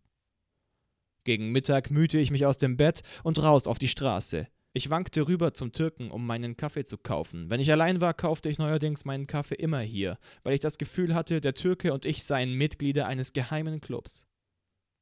Gegen 1.23 1.51
Mittag 1.51 1.91
mühte 1.91 2.19
ich 2.19 2.31
mich 2.31 2.45
aus 2.45 2.57
dem 2.57 2.77
Bett 2.77 3.03
und 3.23 3.41
raus 3.41 3.67
auf 3.67 3.79
die 3.79 3.87
Straße. 3.87 4.47
Ich 4.73 4.89
wankte 4.89 5.27
rüber 5.27 5.53
zum 5.53 5.71
Türken, 5.71 6.11
um 6.11 6.25
meinen 6.25 6.55
Kaffee 6.55 6.85
zu 6.85 6.97
kaufen. 6.97 7.49
Wenn 7.49 7.59
ich 7.59 7.71
allein 7.71 7.99
war, 7.99 8.13
kaufte 8.13 8.49
ich 8.49 8.59
neuerdings 8.59 9.05
meinen 9.05 9.27
Kaffee 9.27 9.55
immer 9.55 9.79
hier, 9.79 10.17
weil 10.43 10.53
ich 10.53 10.59
das 10.59 10.77
Gefühl 10.77 11.15
hatte, 11.15 11.41
der 11.41 11.53
Türke 11.53 11.93
und 11.93 12.05
ich 12.05 12.23
seien 12.23 12.53
Mitglieder 12.53 13.07
eines 13.07 13.33
geheimen 13.33 13.81
Clubs. 13.81 14.27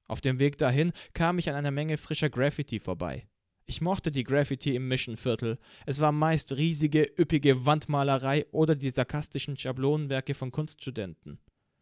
Auf 0.08 0.22
dem 0.22 0.40
Weg 0.40 0.58
dahin 0.58 0.94
kam 1.14 1.40
ich 1.40 1.50
an 1.50 1.56
einer 1.56 1.72
Menge 1.72 1.98
frischer 1.98 2.30
Graffiti 2.30 2.80
vorbei. 2.80 3.28
Ich 3.68 3.82
mochte 3.82 4.12
die 4.12 4.24
Graffiti 4.24 4.76
im 4.76 4.88
Mission-Viertel. 4.88 5.58
Es 5.88 6.00
war 6.00 6.12
meist 6.12 6.56
riesige, 6.56 7.08
üppige 7.18 7.66
Wandmalerei 7.66 8.46
oder 8.52 8.76
die 8.76 8.92
sarkastischen 8.92 9.58
Schablonenwerke 9.58 10.36
von 10.36 10.52
Kunststudenten. 10.52 11.40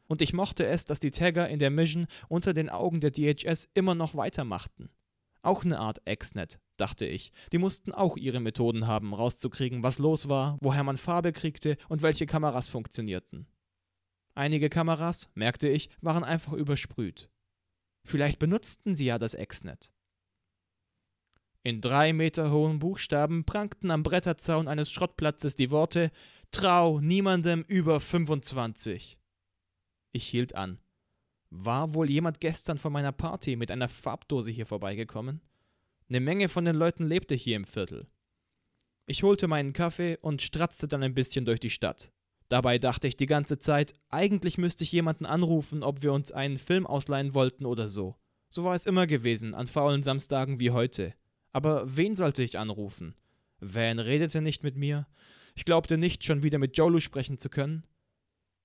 Und 0.08 0.22
ich 0.22 0.32
mochte 0.32 0.66
es, 0.66 0.86
dass 0.86 1.02
die 1.02 1.12
Tagger 1.12 1.50
in 1.50 1.60
der 1.60 1.70
Mission 1.70 2.08
unter 2.30 2.54
den 2.54 2.70
Augen 2.70 3.02
der 3.02 3.12
DHS 3.12 3.70
immer 3.74 3.96
noch 3.96 4.16
weitermachten. 4.16 4.90
Auch 5.42 5.66
eine 5.66 5.78
Art 5.80 6.02
Exnet, 6.06 6.62
dachte 6.78 7.06
ich. 7.06 7.34
Die 7.52 7.58
mussten 7.58 7.92
auch 7.92 8.16
ihre 8.16 8.40
Methoden 8.40 8.88
haben, 8.88 9.14
rauszukriegen, 9.14 9.84
was 9.84 10.00
los 10.00 10.30
war, 10.30 10.58
woher 10.62 10.86
man 10.86 10.96
Farbe 10.96 11.34
kriegte 11.34 11.78
und 11.90 12.02
welche 12.02 12.26
Kameras 12.26 12.70
funktionierten. 12.70 13.46
Einige 14.36 14.70
Kameras, 14.70 15.30
merkte 15.36 15.68
ich, 15.68 15.90
waren 16.00 16.24
einfach 16.24 16.54
übersprüht. 16.54 17.30
Vielleicht 18.06 18.40
benutzten 18.40 18.96
sie 18.96 19.06
ja 19.06 19.20
das 19.20 19.34
Exnet. 19.34 19.92
In 21.66 21.80
drei 21.80 22.12
Meter 22.12 22.52
hohen 22.52 22.80
Buchstaben 22.80 23.46
prangten 23.46 23.90
am 23.90 24.04
Bretterzaun 24.04 24.68
eines 24.68 24.92
Schrottplatzes 24.92 25.56
die 25.56 25.72
Worte 25.72 26.12
Trau 26.52 27.00
niemandem 27.00 27.64
über 27.70 28.02
25. 28.02 29.18
Ich 30.12 30.28
hielt 30.28 30.56
an. 30.56 30.80
War 31.50 31.94
wohl 31.94 32.10
jemand 32.10 32.42
gestern 32.42 32.78
von 32.78 32.92
meiner 32.92 33.14
Party 33.14 33.56
mit 33.56 33.72
einer 33.72 33.88
Farbdose 33.88 34.52
hier 34.52 34.66
vorbeigekommen? 34.66 35.40
Eine 36.10 36.20
Menge 36.20 36.50
von 36.50 36.66
den 36.66 36.76
Leuten 36.76 37.08
lebte 37.08 37.34
hier 37.34 37.56
im 37.56 37.66
Viertel. 37.66 38.08
Ich 39.06 39.24
holte 39.24 39.48
meinen 39.48 39.72
Kaffee 39.72 40.18
und 40.22 40.42
stratzte 40.42 40.90
dann 40.90 41.02
ein 41.02 41.16
bisschen 41.16 41.46
durch 41.46 41.62
die 41.62 41.70
Stadt. 41.70 42.12
Dabei 42.50 42.78
dachte 42.78 43.08
ich 43.08 43.16
die 43.16 43.26
ganze 43.26 43.58
Zeit, 43.58 43.94
eigentlich 44.10 44.58
müsste 44.58 44.84
ich 44.84 44.92
jemanden 44.92 45.26
anrufen, 45.26 45.82
ob 45.82 46.04
wir 46.04 46.12
uns 46.12 46.32
einen 46.32 46.58
Film 46.58 46.86
ausleihen 46.86 47.34
wollten 47.34 47.66
oder 47.66 47.88
so. 47.88 48.18
So 48.50 48.66
war 48.66 48.76
es 48.76 48.86
immer 48.86 49.08
gewesen, 49.08 49.56
an 49.56 49.68
faulen 49.68 50.04
Samstagen 50.04 50.60
wie 50.60 50.72
heute. 50.72 51.14
Aber 51.54 51.96
wen 51.96 52.16
sollte 52.16 52.44
ich 52.44 52.60
anrufen? 52.60 53.16
Van 53.60 54.00
redete 54.00 54.42
nicht 54.42 54.64
mit 54.64 54.76
mir. 54.76 55.08
Ich 55.56 55.66
glaubte 55.66 55.98
nicht, 55.98 56.26
schon 56.26 56.44
wieder 56.44 56.58
mit 56.58 56.78
Jolu 56.78 57.00
sprechen 57.00 57.38
zu 57.38 57.50
können. 57.50 57.86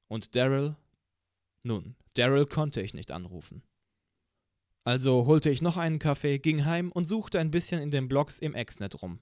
Und 0.09 0.35
Daryl? 0.35 0.75
Nun, 1.63 1.95
Daryl 2.15 2.47
konnte 2.47 2.81
ich 2.81 2.95
nicht 2.95 3.13
anrufen. 3.13 3.63
Also 4.85 5.27
holte 5.27 5.51
ich 5.51 5.61
noch 5.61 5.77
einen 5.77 5.99
Kaffee, 5.99 6.39
ging 6.39 6.65
heim 6.65 6.91
und 6.91 7.07
suchte 7.07 7.39
ein 7.39 7.51
bisschen 7.51 7.83
in 7.83 7.91
den 7.91 8.09
Blogs 8.09 8.39
im 8.39 8.55
Exnet 8.55 9.03
rum. 9.03 9.21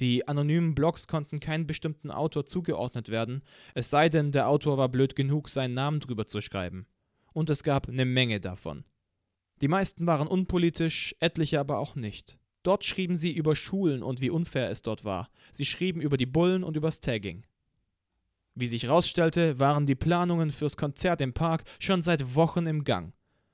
Die 0.00 0.26
anonymen 0.26 0.74
Blogs 0.74 1.06
konnten 1.06 1.40
keinem 1.40 1.66
bestimmten 1.66 2.10
Autor 2.10 2.46
zugeordnet 2.46 3.10
werden, 3.10 3.42
es 3.74 3.90
sei 3.90 4.08
denn, 4.08 4.32
der 4.32 4.48
Autor 4.48 4.78
war 4.78 4.88
blöd 4.88 5.14
genug, 5.14 5.50
seinen 5.50 5.74
Namen 5.74 6.00
drüber 6.00 6.26
zu 6.26 6.40
schreiben. 6.40 6.86
Und 7.32 7.50
es 7.50 7.62
gab 7.62 7.88
eine 7.88 8.04
Menge 8.04 8.40
davon. 8.40 8.84
Die 9.60 9.68
meisten 9.68 10.06
waren 10.06 10.26
unpolitisch, 10.26 11.14
etliche 11.20 11.60
aber 11.60 11.78
auch 11.78 11.94
nicht. 11.94 12.38
Dort 12.64 12.82
schrieben 12.82 13.14
sie 13.14 13.32
über 13.32 13.54
Schulen 13.54 14.02
und 14.02 14.20
wie 14.20 14.30
unfair 14.30 14.70
es 14.70 14.82
dort 14.82 15.04
war. 15.04 15.30
Sie 15.52 15.64
schrieben 15.64 16.00
über 16.00 16.16
die 16.16 16.26
Bullen 16.26 16.64
und 16.64 16.76
übers 16.76 16.98
Tagging. 16.98 17.44
Wie 18.56 18.66
sich 18.66 18.84
herausstellte, 18.84 19.60
waren 19.60 19.86
die 19.86 19.94
Planungen 19.94 20.50
fürs 20.50 20.76
Konzert 20.76 21.20
im 21.20 21.34
Park 21.34 21.64
schon 21.78 22.02
seit 22.02 22.34
Wochen 22.34 22.66
im 22.66 22.82
Gang. 22.82 23.12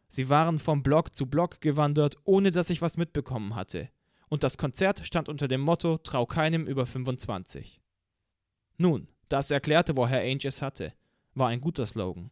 Sie 0.09 0.29
waren 0.29 0.59
vom 0.59 0.83
Block 0.83 1.16
zu 1.16 1.27
Block 1.27 1.61
gewandert, 1.61 2.16
ohne 2.25 2.51
dass 2.51 2.70
ich 2.70 2.83
was 2.83 2.96
mitbekommen 2.96 3.55
hatte. 3.55 3.90
Und 4.29 4.44
das 4.44 4.59
Konzert 4.59 5.05
stand 5.05 5.29
unter 5.29 5.49
dem 5.49 5.61
Motto 5.61 5.99
Trau 5.99 6.25
keinem 6.25 6.66
über 6.66 6.87
25. 6.87 7.81
Nun, 8.79 9.09
Das 9.29 9.51
erklärte, 9.53 9.96
woher 9.96 10.20
Ainge 10.20 10.49
es 10.49 10.61
hatte. 10.61 10.92
War 11.35 11.49
ein 11.49 11.61
guter 11.61 11.87
Slogan. 11.87 12.31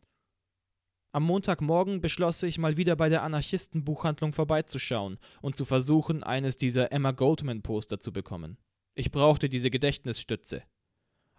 Am 1.10 1.22
Montagmorgen 1.24 2.02
beschloss 2.02 2.42
ich, 2.42 2.58
mal 2.58 2.76
wieder 2.76 2.94
bei 2.94 3.08
der 3.08 3.22
Anarchistenbuchhandlung 3.22 4.34
vorbeizuschauen 4.34 5.18
und 5.40 5.56
zu 5.56 5.64
versuchen, 5.64 6.22
eines 6.22 6.58
dieser 6.58 6.92
Emma 6.92 7.12
Goldman-Poster 7.12 7.98
zu 7.98 8.12
bekommen. 8.12 8.58
Ich 8.94 9.10
brauchte 9.10 9.48
diese 9.48 9.70
Gedächtnisstütze. 9.70 10.62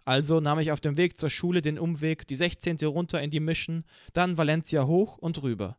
Also 0.04 0.40
nahm 0.40 0.58
ich 0.58 0.72
auf 0.72 0.80
dem 0.80 0.96
Weg 0.96 1.18
zur 1.18 1.30
Schule 1.30 1.62
den 1.62 1.78
Umweg, 1.78 2.26
die 2.26 2.34
16. 2.34 2.78
runter 2.84 3.22
in 3.22 3.30
die 3.30 3.38
Mission, 3.38 3.84
dann 4.12 4.38
Valencia 4.38 4.86
hoch 4.86 5.18
und 5.18 5.42
rüber. 5.42 5.78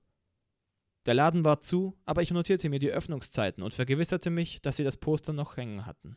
Der 1.05 1.15
Laden 1.15 1.43
war 1.43 1.59
zu, 1.59 1.97
aber 2.05 2.21
ich 2.21 2.31
notierte 2.31 2.69
mir 2.69 2.79
die 2.79 2.91
Öffnungszeiten 2.91 3.61
und 3.63 3.73
vergewisserte 3.73 4.29
mich, 4.29 4.61
dass 4.61 4.77
sie 4.77 4.83
das 4.83 4.97
Poster 4.97 5.33
noch 5.33 5.57
hängen 5.57 5.85
hatten. 5.85 6.15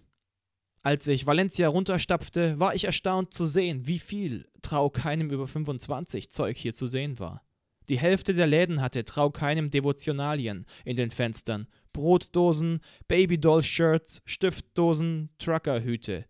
Als 0.83 1.09
ich 1.09 1.27
Valencia 1.27 1.67
runterstapfte, 1.69 2.61
war 2.61 2.75
ich 2.75 2.85
erstaunt 2.85 3.33
zu 3.33 3.47
sehen, 3.47 3.87
wie 3.87 3.99
viel, 3.99 4.47
trau 4.61 4.91
keinem 4.91 5.31
über 5.31 5.49
25, 5.49 6.31
Zeug 6.31 6.59
hier 6.59 6.75
zu 6.75 6.87
sehen 6.87 7.19
war. 7.19 7.43
Die 7.89 7.99
Hälfte 7.99 8.35
der 8.35 8.47
Läden 8.47 8.81
hatte 8.81 9.05
trau 9.05 9.31
keinem 9.31 9.71
Devotionalien 9.71 10.65
in 10.85 10.97
den 10.97 11.11
Fenstern, 11.11 11.67
Brotdosen, 11.93 12.81
Babydoll-Shirts, 13.09 14.23
Stiftdosen, 14.25 15.31
Truckerhüte. 15.39 16.25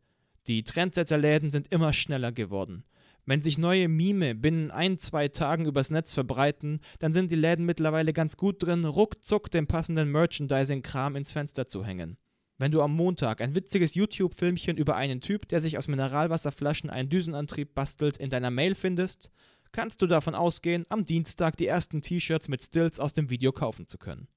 Die 0.47 0.65
Trendsetter-Läden 0.65 1.51
sind 1.51 1.73
immer 1.73 1.93
schneller 1.93 2.33
geworden. 2.33 2.85
Wenn 3.27 3.41
sich 3.41 3.57
neue 3.57 3.89
Mime 3.89 4.35
binnen 4.35 4.71
ein, 4.71 4.99
zwei 4.99 5.29
Tagen 5.29 5.65
übers 5.65 5.91
Netz 5.91 6.13
verbreiten, 6.13 6.81
dann 6.99 7.15
sind 7.15 7.31
die 7.31 7.37
Läden 7.37 7.65
mittlerweile 7.65 8.13
ganz 8.13 8.37
gut 8.37 8.63
drin, 8.63 8.85
ruckzuck 8.85 9.51
den 9.51 9.67
passenden 9.67 10.11
Merchandising-Kram 10.11 11.17
ins 11.17 11.33
Fenster 11.33 11.67
zu 11.67 11.85
hängen. 11.85 12.19
Wenn 12.59 12.71
du 12.71 12.83
am 12.83 12.95
Montag 12.95 13.41
ein 13.41 13.55
witziges 13.55 13.95
YouTube-Filmchen 13.95 14.77
über 14.77 14.95
einen 14.95 15.21
Typ, 15.21 15.49
der 15.49 15.61
sich 15.61 15.79
aus 15.79 15.89
Mineralwasserflaschen 15.89 16.91
einen 16.91 17.09
Düsenantrieb 17.09 17.75
bastelt, 17.75 18.19
in 18.19 18.31
deiner 18.31 18.51
Mail 18.51 18.75
findest, 18.75 19.33
kannst 19.75 20.01
du 20.01 20.07
davon 20.07 20.35
ausgehen, 20.35 20.87
am 20.89 21.05
Dienstag 21.05 21.59
die 21.59 21.67
ersten 21.67 22.01
T-Shirts 22.01 22.49
mit 22.49 22.65
Stills 22.65 22.99
aus 22.99 23.13
dem 23.13 23.29
Video 23.29 23.53
kaufen 23.53 23.87
zu 23.87 23.99
können. 23.99 24.29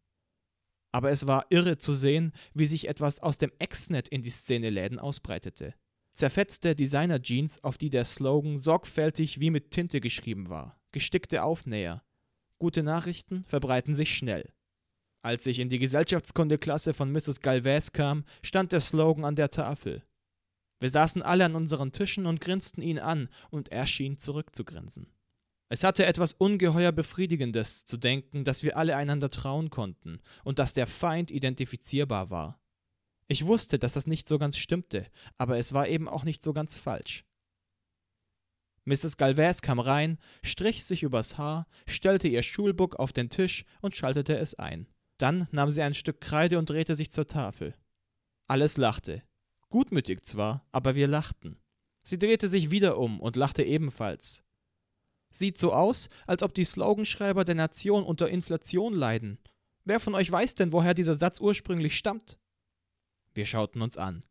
Aber 0.91 1.11
es 1.11 1.27
war 1.27 1.45
irre 1.49 1.77
zu 1.77 1.93
sehen, 1.93 2.33
wie 2.53 2.65
sich 2.65 2.89
etwas 2.89 3.19
aus 3.19 3.37
dem 3.37 3.53
Exnet 3.59 4.09
in 4.09 4.21
die 4.21 4.29
Szeneläden 4.29 4.99
ausbreitete 4.99 5.73
zerfetzte 6.17 6.75
Designer-Jeans, 6.75 7.63
auf 7.63 7.77
die 7.77 7.89
der 7.89 8.03
Slogan 8.03 8.57
sorgfältig 8.57 9.39
wie 9.39 9.51
mit 9.51 9.71
Tinte 9.71 10.01
geschrieben 10.01 10.49
war, 10.49 10.79
gestickte 10.91 11.43
Aufnäher. 11.43 12.03
Gute 12.59 12.81
Nachrichten 12.81 13.45
verbreiten 13.45 13.93
sich 13.93 14.17
schnell. 14.17 14.51
Als 15.23 15.45
ich 15.45 15.59
in 15.59 15.69
die 15.69 15.77
Gesellschaftskundeklasse 15.77 16.93
von 16.93 17.11
Mrs. 17.11 17.41
Galvez 17.41 17.91
kam, 17.91 18.25
stand 18.41 18.71
der 18.71 18.79
Slogan 18.79 19.25
an 19.25 19.35
der 19.35 19.51
Tafel. 19.51 20.03
Wir 20.79 20.89
saßen 20.89 21.21
alle 21.21 21.45
an 21.45 21.55
unseren 21.55 21.91
Tischen 21.91 22.25
und 22.25 22.41
grinsten 22.41 22.81
ihn 22.81 22.99
an, 22.99 23.29
und 23.51 23.69
er 23.69 23.85
schien 23.85 24.17
zurückzugrinsen. 24.17 25.07
Es 25.69 25.83
hatte 25.83 26.05
etwas 26.05 26.33
ungeheuer 26.33 26.91
Befriedigendes 26.91 27.85
zu 27.85 27.97
denken, 27.97 28.45
dass 28.45 28.63
wir 28.63 28.77
alle 28.77 28.95
einander 28.95 29.29
trauen 29.29 29.69
konnten 29.69 30.21
und 30.43 30.59
dass 30.59 30.73
der 30.73 30.87
Feind 30.87 31.29
identifizierbar 31.29 32.29
war. 32.29 32.61
Ich 33.27 33.45
wusste, 33.45 33.77
dass 33.77 33.93
das 33.93 34.07
nicht 34.07 34.29
so 34.29 34.39
ganz 34.39 34.57
stimmte, 34.57 35.05
aber 35.37 35.57
es 35.57 35.73
war 35.73 35.87
eben 35.87 36.07
auch 36.07 36.23
nicht 36.23 36.41
so 36.41 36.53
ganz 36.53 36.75
falsch. 36.77 37.25
Mrs. 38.85 39.17
Galvez 39.17 39.61
kam 39.61 39.79
rein, 39.79 40.17
strich 40.43 40.85
sich 40.85 41.03
übers 41.03 41.37
Haar, 41.37 41.67
stellte 41.85 42.29
ihr 42.29 42.41
Schulbuch 42.41 42.95
auf 42.95 43.11
den 43.11 43.29
Tisch 43.29 43.65
und 43.81 43.97
schaltete 43.97 44.37
es 44.37 44.55
ein. 44.55 44.87
Dann 45.17 45.49
nahm 45.51 45.71
sie 45.71 45.81
ein 45.81 45.93
Stück 45.93 46.21
Kreide 46.21 46.57
und 46.57 46.69
drehte 46.69 46.95
sich 46.95 47.11
zur 47.11 47.27
Tafel. 47.27 47.75
Alles 48.47 48.77
lachte. 48.77 49.23
Gutmütig 49.67 50.25
zwar, 50.25 50.65
aber 50.71 50.95
wir 50.95 51.07
lachten. 51.07 51.59
Sie 52.03 52.17
drehte 52.17 52.47
sich 52.47 52.71
wieder 52.71 52.97
um 52.97 53.19
und 53.19 53.35
lachte 53.35 53.63
ebenfalls. 53.63 54.46
Sieht 55.29 55.59
so 55.59 55.73
aus, 55.73 56.09
als 56.25 56.43
ob 56.43 56.53
die 56.53 56.65
Sloganschreiber 56.65 57.45
der 57.45 57.55
Nation 57.55 58.03
unter 58.03 58.29
Inflation 58.29 58.93
leiden. 58.93 59.39
Wer 59.83 59.99
von 59.99 60.15
euch 60.15 60.31
weiß 60.31 60.55
denn, 60.55 60.73
woher 60.73 60.93
dieser 60.93 61.15
Satz 61.15 61.39
ursprünglich 61.39 61.95
stammt? 61.95 62.39
Wir 63.33 63.45
schauten 63.45 63.81
uns 63.81 63.97
an. 63.97 64.25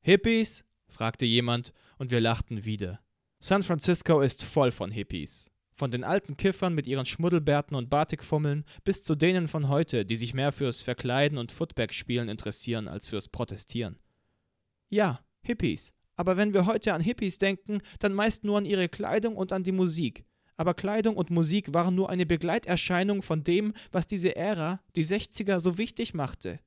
Hippies? 0.00 0.64
fragte 0.86 1.24
jemand, 1.24 1.72
und 1.98 2.10
wir 2.10 2.20
lachten 2.20 2.64
wieder. 2.64 3.00
San 3.40 3.62
Francisco 3.62 4.20
ist 4.20 4.44
voll 4.44 4.72
von 4.72 4.90
Hippies. 4.90 5.50
Von 5.74 5.90
den 5.90 6.02
alten 6.02 6.36
Kiffern 6.36 6.74
mit 6.74 6.88
ihren 6.88 7.06
Schmuddelbärten 7.06 7.76
und 7.76 7.88
Batikfummeln 7.88 8.64
bis 8.82 9.04
zu 9.04 9.14
denen 9.14 9.46
von 9.46 9.68
heute, 9.68 10.04
die 10.04 10.16
sich 10.16 10.34
mehr 10.34 10.50
fürs 10.50 10.80
Verkleiden 10.80 11.38
und 11.38 11.52
Footback-Spielen 11.52 12.28
interessieren 12.28 12.88
als 12.88 13.06
fürs 13.06 13.28
Protestieren. 13.28 13.98
Ja, 14.88 15.20
Hippies. 15.42 15.94
Aber 16.18 16.36
wenn 16.36 16.52
wir 16.52 16.66
heute 16.66 16.94
an 16.94 17.00
Hippies 17.00 17.38
denken, 17.38 17.80
dann 18.00 18.12
meist 18.12 18.42
nur 18.42 18.58
an 18.58 18.64
ihre 18.64 18.88
Kleidung 18.88 19.36
und 19.36 19.52
an 19.52 19.62
die 19.62 19.72
Musik. 19.72 20.24
Aber 20.56 20.74
Kleidung 20.74 21.16
und 21.16 21.30
Musik 21.30 21.72
waren 21.72 21.94
nur 21.94 22.10
eine 22.10 22.26
Begleiterscheinung 22.26 23.22
von 23.22 23.44
dem, 23.44 23.72
was 23.92 24.08
diese 24.08 24.34
Ära, 24.34 24.80
die 24.96 25.04
60er, 25.04 25.60
so 25.60 25.78
wichtig 25.78 26.14
machte. 26.14 26.58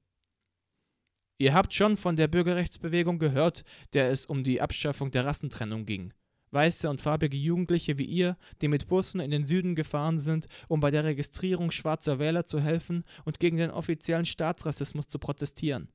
Ihr 1.38 1.54
habt 1.54 1.74
schon 1.74 1.98
von 1.98 2.16
der 2.16 2.30
Bürgerrechtsbewegung 2.30 3.20
gehört, 3.20 3.66
der 3.92 4.10
es 4.10 4.26
um 4.26 4.46
die 4.46 4.62
Abschaffung 4.62 5.12
der 5.12 5.26
Rassentrennung 5.26 5.86
ging. 5.86 6.14
Weiße 6.52 6.90
und 6.90 7.02
farbige 7.02 7.36
Jugendliche 7.36 7.98
wie 7.98 8.06
ihr, 8.06 8.38
die 8.62 8.70
mit 8.70 8.88
Bussen 8.88 9.20
in 9.20 9.32
den 9.32 9.46
Süden 9.46 9.76
gefahren 9.76 10.20
sind, 10.20 10.48
um 10.70 10.80
bei 10.80 10.92
der 10.92 11.04
Registrierung 11.04 11.72
schwarzer 11.72 12.20
Wähler 12.20 12.46
zu 12.46 12.62
helfen 12.62 13.04
und 13.26 13.40
gegen 13.40 13.58
den 13.58 13.72
offiziellen 13.72 14.26
Staatsrassismus 14.26 15.10
zu 15.10 15.20
protestieren. 15.20 15.90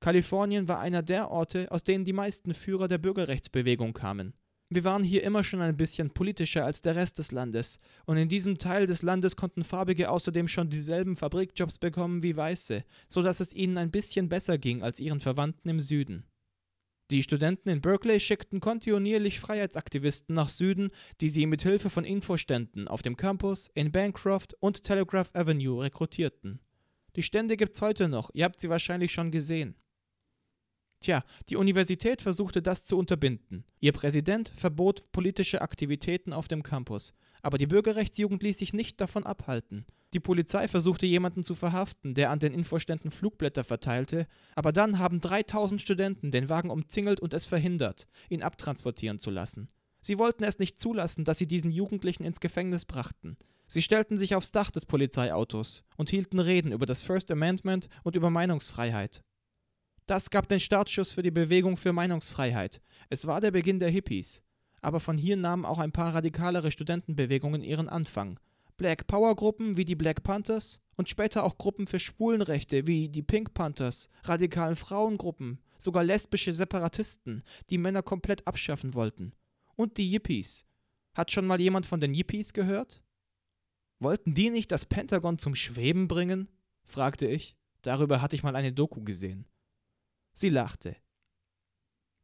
Kalifornien 0.00 0.68
war 0.68 0.80
einer 0.80 1.02
der 1.02 1.30
Orte, 1.30 1.70
aus 1.70 1.84
denen 1.84 2.04
die 2.04 2.12
meisten 2.12 2.54
Führer 2.54 2.88
der 2.88 2.98
Bürgerrechtsbewegung 2.98 3.92
kamen. 3.92 4.34
Wir 4.70 4.84
waren 4.84 5.02
hier 5.02 5.22
immer 5.22 5.44
schon 5.44 5.62
ein 5.62 5.78
bisschen 5.78 6.10
politischer 6.10 6.64
als 6.64 6.82
der 6.82 6.94
Rest 6.94 7.18
des 7.18 7.32
Landes, 7.32 7.80
und 8.04 8.18
in 8.18 8.28
diesem 8.28 8.58
Teil 8.58 8.86
des 8.86 9.02
Landes 9.02 9.34
konnten 9.34 9.64
Farbige 9.64 10.10
außerdem 10.10 10.46
schon 10.46 10.68
dieselben 10.68 11.16
Fabrikjobs 11.16 11.78
bekommen 11.78 12.22
wie 12.22 12.36
Weiße, 12.36 12.84
so 13.08 13.22
dass 13.22 13.40
es 13.40 13.54
ihnen 13.54 13.78
ein 13.78 13.90
bisschen 13.90 14.28
besser 14.28 14.58
ging 14.58 14.82
als 14.82 15.00
ihren 15.00 15.20
Verwandten 15.20 15.70
im 15.70 15.80
Süden. 15.80 16.26
Die 17.10 17.22
Studenten 17.22 17.70
in 17.70 17.80
Berkeley 17.80 18.20
schickten 18.20 18.60
kontinuierlich 18.60 19.40
Freiheitsaktivisten 19.40 20.34
nach 20.34 20.50
Süden, 20.50 20.90
die 21.22 21.30
sie 21.30 21.46
mit 21.46 21.62
Hilfe 21.62 21.88
von 21.88 22.04
Infoständen 22.04 22.86
auf 22.86 23.00
dem 23.00 23.16
Campus, 23.16 23.70
in 23.72 23.90
Bancroft 23.90 24.54
und 24.60 24.84
Telegraph 24.84 25.30
Avenue 25.32 25.82
rekrutierten. 25.82 26.60
Die 27.16 27.22
Stände 27.22 27.56
gibt's 27.56 27.80
heute 27.80 28.08
noch, 28.08 28.30
ihr 28.34 28.44
habt 28.44 28.60
sie 28.60 28.68
wahrscheinlich 28.68 29.12
schon 29.12 29.30
gesehen. 29.30 29.74
Tja, 31.00 31.22
die 31.48 31.56
Universität 31.56 32.22
versuchte 32.22 32.60
das 32.60 32.84
zu 32.84 32.98
unterbinden. 32.98 33.64
Ihr 33.80 33.92
Präsident 33.92 34.48
verbot 34.48 35.12
politische 35.12 35.62
Aktivitäten 35.62 36.32
auf 36.32 36.48
dem 36.48 36.62
Campus. 36.62 37.14
Aber 37.40 37.56
die 37.56 37.68
Bürgerrechtsjugend 37.68 38.42
ließ 38.42 38.58
sich 38.58 38.72
nicht 38.72 39.00
davon 39.00 39.24
abhalten. 39.24 39.86
Die 40.12 40.20
Polizei 40.20 40.66
versuchte 40.66 41.06
jemanden 41.06 41.44
zu 41.44 41.54
verhaften, 41.54 42.14
der 42.14 42.30
an 42.30 42.40
den 42.40 42.52
Infoständen 42.52 43.10
Flugblätter 43.10 43.62
verteilte, 43.62 44.26
aber 44.56 44.72
dann 44.72 44.98
haben 44.98 45.20
3000 45.20 45.80
Studenten 45.80 46.32
den 46.32 46.48
Wagen 46.48 46.70
umzingelt 46.70 47.20
und 47.20 47.34
es 47.34 47.46
verhindert, 47.46 48.08
ihn 48.28 48.42
abtransportieren 48.42 49.18
zu 49.18 49.30
lassen. 49.30 49.68
Sie 50.00 50.18
wollten 50.18 50.44
es 50.44 50.58
nicht 50.58 50.80
zulassen, 50.80 51.24
dass 51.24 51.38
sie 51.38 51.46
diesen 51.46 51.70
Jugendlichen 51.70 52.24
ins 52.24 52.40
Gefängnis 52.40 52.84
brachten. 52.86 53.36
Sie 53.66 53.82
stellten 53.82 54.16
sich 54.16 54.34
aufs 54.34 54.50
Dach 54.50 54.70
des 54.70 54.86
Polizeiautos 54.86 55.84
und 55.96 56.08
hielten 56.08 56.38
Reden 56.38 56.72
über 56.72 56.86
das 56.86 57.02
First 57.02 57.30
Amendment 57.30 57.88
und 58.02 58.16
über 58.16 58.30
Meinungsfreiheit. 58.30 59.22
Das 60.08 60.30
gab 60.30 60.48
den 60.48 60.58
Startschuss 60.58 61.12
für 61.12 61.22
die 61.22 61.30
Bewegung 61.30 61.76
für 61.76 61.92
Meinungsfreiheit. 61.92 62.80
Es 63.10 63.26
war 63.26 63.42
der 63.42 63.50
Beginn 63.50 63.78
der 63.78 63.90
Hippies. 63.90 64.40
Aber 64.80 65.00
von 65.00 65.18
hier 65.18 65.36
nahmen 65.36 65.66
auch 65.66 65.76
ein 65.76 65.92
paar 65.92 66.14
radikalere 66.14 66.72
Studentenbewegungen 66.72 67.62
ihren 67.62 67.90
Anfang. 67.90 68.40
Black 68.78 69.06
Power 69.06 69.36
Gruppen 69.36 69.76
wie 69.76 69.84
die 69.84 69.96
Black 69.96 70.22
Panthers 70.22 70.80
und 70.96 71.10
später 71.10 71.44
auch 71.44 71.58
Gruppen 71.58 71.86
für 71.86 71.98
Schwulenrechte 71.98 72.86
wie 72.86 73.10
die 73.10 73.22
Pink 73.22 73.52
Panthers, 73.52 74.08
radikalen 74.22 74.76
Frauengruppen, 74.76 75.60
sogar 75.78 76.04
lesbische 76.04 76.54
Separatisten, 76.54 77.42
die 77.68 77.76
Männer 77.76 78.02
komplett 78.02 78.46
abschaffen 78.46 78.94
wollten. 78.94 79.34
Und 79.76 79.98
die 79.98 80.10
Yippies. 80.10 80.64
Hat 81.12 81.30
schon 81.32 81.46
mal 81.46 81.60
jemand 81.60 81.84
von 81.84 82.00
den 82.00 82.14
Yippies 82.14 82.54
gehört? 82.54 83.02
Wollten 83.98 84.32
die 84.32 84.48
nicht 84.48 84.72
das 84.72 84.86
Pentagon 84.86 85.38
zum 85.38 85.54
Schweben 85.54 86.08
bringen? 86.08 86.48
fragte 86.86 87.26
ich. 87.26 87.58
Darüber 87.82 88.22
hatte 88.22 88.36
ich 88.36 88.42
mal 88.42 88.56
eine 88.56 88.72
Doku 88.72 89.02
gesehen. 89.02 89.44
Sie 90.38 90.50
lachte. 90.50 90.94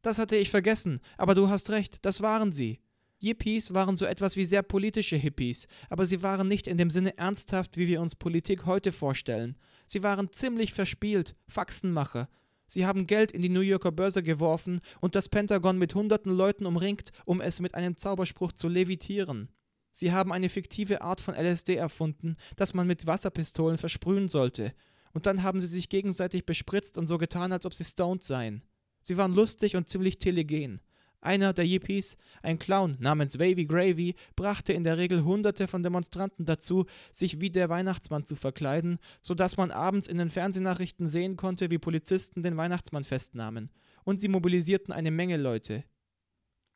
Das 0.01 0.19
hatte 0.19 0.37
ich 0.37 0.49
vergessen, 0.49 1.01
aber 1.17 1.35
du 1.35 1.49
hast 1.49 1.69
recht, 1.69 1.97
das 2.05 2.21
waren 2.21 2.53
sie. 2.53 2.79
Yippies 3.19 3.73
waren 3.73 3.97
so 3.97 4.05
etwas 4.05 4.37
wie 4.37 4.45
sehr 4.45 4.63
politische 4.63 5.17
Hippies, 5.17 5.67
aber 5.89 6.05
sie 6.05 6.23
waren 6.23 6.47
nicht 6.47 6.65
in 6.67 6.77
dem 6.77 6.89
Sinne 6.89 7.17
ernsthaft, 7.17 7.75
wie 7.75 7.89
wir 7.89 7.99
uns 7.99 8.15
Politik 8.15 8.65
heute 8.65 8.93
vorstellen. 8.93 9.57
Sie 9.85 10.01
waren 10.01 10.31
ziemlich 10.31 10.71
verspielt, 10.71 11.35
Faxenmacher. 11.49 12.29
Sie 12.67 12.85
haben 12.85 13.05
Geld 13.05 13.33
in 13.33 13.41
die 13.41 13.49
New 13.49 13.59
Yorker 13.59 13.91
Börse 13.91 14.23
geworfen 14.23 14.79
und 15.01 15.15
das 15.15 15.27
Pentagon 15.27 15.77
mit 15.77 15.93
hunderten 15.93 16.31
Leuten 16.31 16.65
umringt, 16.65 17.11
um 17.25 17.41
es 17.41 17.59
mit 17.59 17.75
einem 17.75 17.97
Zauberspruch 17.97 18.53
zu 18.53 18.69
levitieren. 18.69 19.49
Sie 19.91 20.13
haben 20.13 20.31
eine 20.31 20.47
fiktive 20.47 21.01
Art 21.01 21.19
von 21.19 21.35
LSD 21.35 21.75
erfunden, 21.75 22.37
das 22.55 22.73
man 22.73 22.87
mit 22.87 23.07
Wasserpistolen 23.07 23.77
versprühen 23.77 24.29
sollte, 24.29 24.73
und 25.15 25.25
dann 25.25 25.43
haben 25.43 25.61
sie 25.61 25.67
sich 25.67 25.87
gegenseitig 25.87 26.45
bespritzt 26.45 26.97
und 26.97 27.07
so 27.07 27.17
getan, 27.17 27.53
als 27.53 27.65
ob 27.65 27.73
sie 27.73 27.85
stoned 27.85 28.21
seien. 28.21 28.61
Sie 29.01 29.15
waren 29.15 29.33
lustig 29.33 29.77
und 29.77 29.87
ziemlich 29.87 30.19
telegen. 30.19 30.81
Einer 31.21 31.53
der 31.53 31.65
Yippies, 31.65 32.17
ein 32.43 32.59
Clown 32.59 32.97
namens 32.99 33.39
Wavy 33.39 33.65
Gravy, 33.65 34.15
brachte 34.35 34.73
in 34.73 34.83
der 34.83 34.97
Regel 34.97 35.23
Hunderte 35.23 35.67
von 35.69 35.83
Demonstranten 35.83 36.45
dazu, 36.45 36.85
sich 37.13 37.39
wie 37.39 37.49
der 37.49 37.69
Weihnachtsmann 37.69 38.25
zu 38.25 38.35
verkleiden, 38.35 38.99
so 39.21 39.33
dass 39.35 39.55
man 39.55 39.71
abends 39.71 40.09
in 40.09 40.17
den 40.17 40.29
Fernsehnachrichten 40.29 41.07
sehen 41.07 41.37
konnte, 41.37 41.71
wie 41.71 41.77
Polizisten 41.77 42.43
den 42.43 42.57
Weihnachtsmann 42.57 43.05
festnahmen. 43.05 43.71
Und 44.03 44.19
sie 44.19 44.27
mobilisierten 44.27 44.93
eine 44.93 45.11
Menge 45.11 45.37
Leute. 45.37 45.85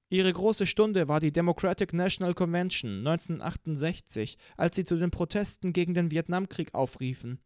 Ihre 0.10 0.32
große 0.32 0.66
Stunde 0.66 1.10
war 1.10 1.20
die 1.20 1.34
Democratic 1.34 1.92
National 1.92 2.34
Convention 2.34 3.00
1968, 3.00 4.38
als 4.56 4.78
sie 4.78 4.86
zu 4.86 4.96
den 4.96 5.12
Protesten 5.12 5.74
gegen 5.74 5.94
den 5.94 6.10
Vietnamkrieg 6.10 6.74
aufriefen. 6.74 7.42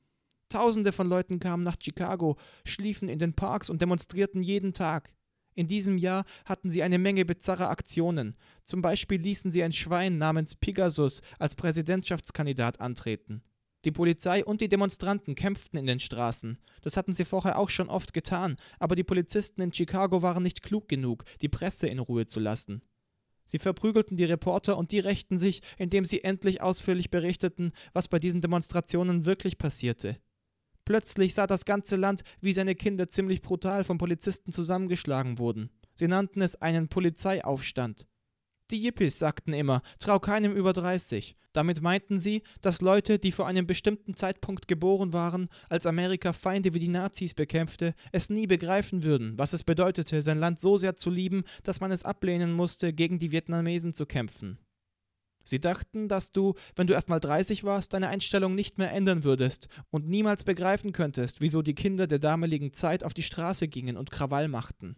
Tausende 0.53 0.91
von 0.91 1.09
Leuten 1.09 1.39
kamen 1.39 1.63
nach 1.63 1.77
Chicago, 1.81 2.37
schliefen 2.63 3.09
in 3.09 3.17
den 3.17 3.33
Parks 3.33 3.71
und 3.71 3.81
demonstrierten 3.81 4.43
jeden 4.43 4.71
Tag. 4.71 5.11
In 5.55 5.65
diesem 5.65 5.97
Jahr 5.97 6.25
hatten 6.45 6.69
sie 6.69 6.83
eine 6.83 6.99
Menge 6.99 7.25
bizarrer 7.25 7.71
Aktionen. 7.71 8.35
Zum 8.63 8.83
Beispiel 8.83 9.19
ließen 9.19 9.51
sie 9.51 9.63
ein 9.63 9.73
Schwein 9.73 10.19
namens 10.19 10.53
Pegasus 10.53 11.23
als 11.39 11.55
Präsidentschaftskandidat 11.55 12.81
antreten. 12.81 13.41
Die 13.83 13.91
Polizei 13.91 14.45
und 14.45 14.61
die 14.61 14.69
Demonstranten 14.69 15.33
kämpften 15.33 15.79
in 15.79 15.87
den 15.87 15.99
Straßen. 15.99 16.59
Das 16.83 16.97
hatten 16.97 17.15
sie 17.15 17.25
vorher 17.25 17.57
auch 17.57 17.71
schon 17.71 17.89
oft 17.89 18.13
getan, 18.13 18.57
aber 18.77 18.95
die 18.95 19.03
Polizisten 19.03 19.59
in 19.59 19.73
Chicago 19.73 20.21
waren 20.21 20.43
nicht 20.43 20.61
klug 20.61 20.87
genug, 20.87 21.23
die 21.41 21.49
Presse 21.49 21.87
in 21.87 21.97
Ruhe 21.97 22.27
zu 22.27 22.39
lassen. 22.39 22.83
Sie 23.45 23.57
verprügelten 23.57 24.17
die 24.17 24.25
Reporter 24.25 24.77
und 24.77 24.91
die 24.91 24.99
rächten 24.99 25.39
sich, 25.39 25.63
indem 25.79 26.05
sie 26.05 26.23
endlich 26.23 26.61
ausführlich 26.61 27.09
berichteten, 27.09 27.71
was 27.91 28.07
bei 28.07 28.19
diesen 28.19 28.41
Demonstrationen 28.41 29.25
wirklich 29.25 29.57
passierte. 29.57 30.19
Plötzlich 30.86 31.34
sah 31.34 31.48
das 31.48 31.65
ganze 31.65 31.96
Land, 31.96 32.24
wie 32.41 32.54
seine 32.54 32.76
Kinder 32.76 33.10
ziemlich 33.10 33.41
brutal 33.41 33.84
von 33.84 33.98
Polizisten 33.98 34.52
zusammengeschlagen 34.52 35.38
wurden. 35.39 35.69
Sie 35.96 36.08
nannten 36.08 36.41
es 36.41 36.62
einen 36.62 36.89
Polizeiaufstand. 36.89 38.08
Die 38.72 38.82
Yippies 38.82 39.19
sagten 39.19 39.54
immer, 39.54 39.82
trau 40.00 40.19
keinem 40.19 40.56
über 40.56 40.74
30. 40.74 41.36
Damit 41.54 41.82
meinten 41.82 42.17
sie, 42.17 42.41
dass 42.62 42.82
Leute, 42.82 43.19
die 43.19 43.32
vor 43.32 43.46
einem 43.46 43.67
bestimmten 43.67 44.15
Zeitpunkt 44.15 44.67
geboren 44.67 45.13
waren, 45.13 45.50
als 45.69 45.86
Amerika 45.86 46.34
Feinde 46.34 46.74
wie 46.74 46.80
die 46.80 46.88
Nazis 46.88 47.36
bekämpfte, 47.36 47.93
es 48.12 48.32
nie 48.32 48.48
begreifen 48.48 49.04
würden, 49.04 49.38
was 49.38 49.54
es 49.54 49.63
bedeutete, 49.63 50.24
sein 50.24 50.39
Land 50.39 50.60
so 50.60 50.78
sehr 50.78 50.96
zu 50.96 51.12
lieben, 51.12 51.43
dass 51.63 51.80
man 51.80 51.91
es 51.91 52.04
ablehnen 52.04 52.54
musste, 52.54 52.91
gegen 52.91 53.19
die 53.19 53.32
Vietnamesen 53.32 53.93
zu 53.93 54.08
kämpfen. 54.08 54.58
Sie 55.43 55.60
dachten, 55.60 56.08
dass 56.08 56.32
du, 56.32 56.53
wenn 56.75 56.88
du 56.88 56.93
erst 56.93 57.10
mal 57.10 57.19
30 57.19 57.63
warst, 57.63 57.93
deine 57.93 58.08
Einstellung 58.08 58.56
nicht 58.56 58.77
mehr 58.77 58.91
ändern 58.91 59.23
würdest 59.23 59.67
und 59.89 60.08
niemals 60.08 60.43
begreifen 60.43 60.93
könntest, 60.93 61.41
wieso 61.41 61.62
die 61.62 61.75
Kinder 61.75 62.08
der 62.08 62.19
damaligen 62.19 62.73
Zeit 62.73 63.03
auf 63.03 63.13
die 63.13 63.23
Straße 63.23 63.67
gingen 63.67 63.97
und 63.97 64.12
Krawall 64.12 64.47
machten. 64.47 64.95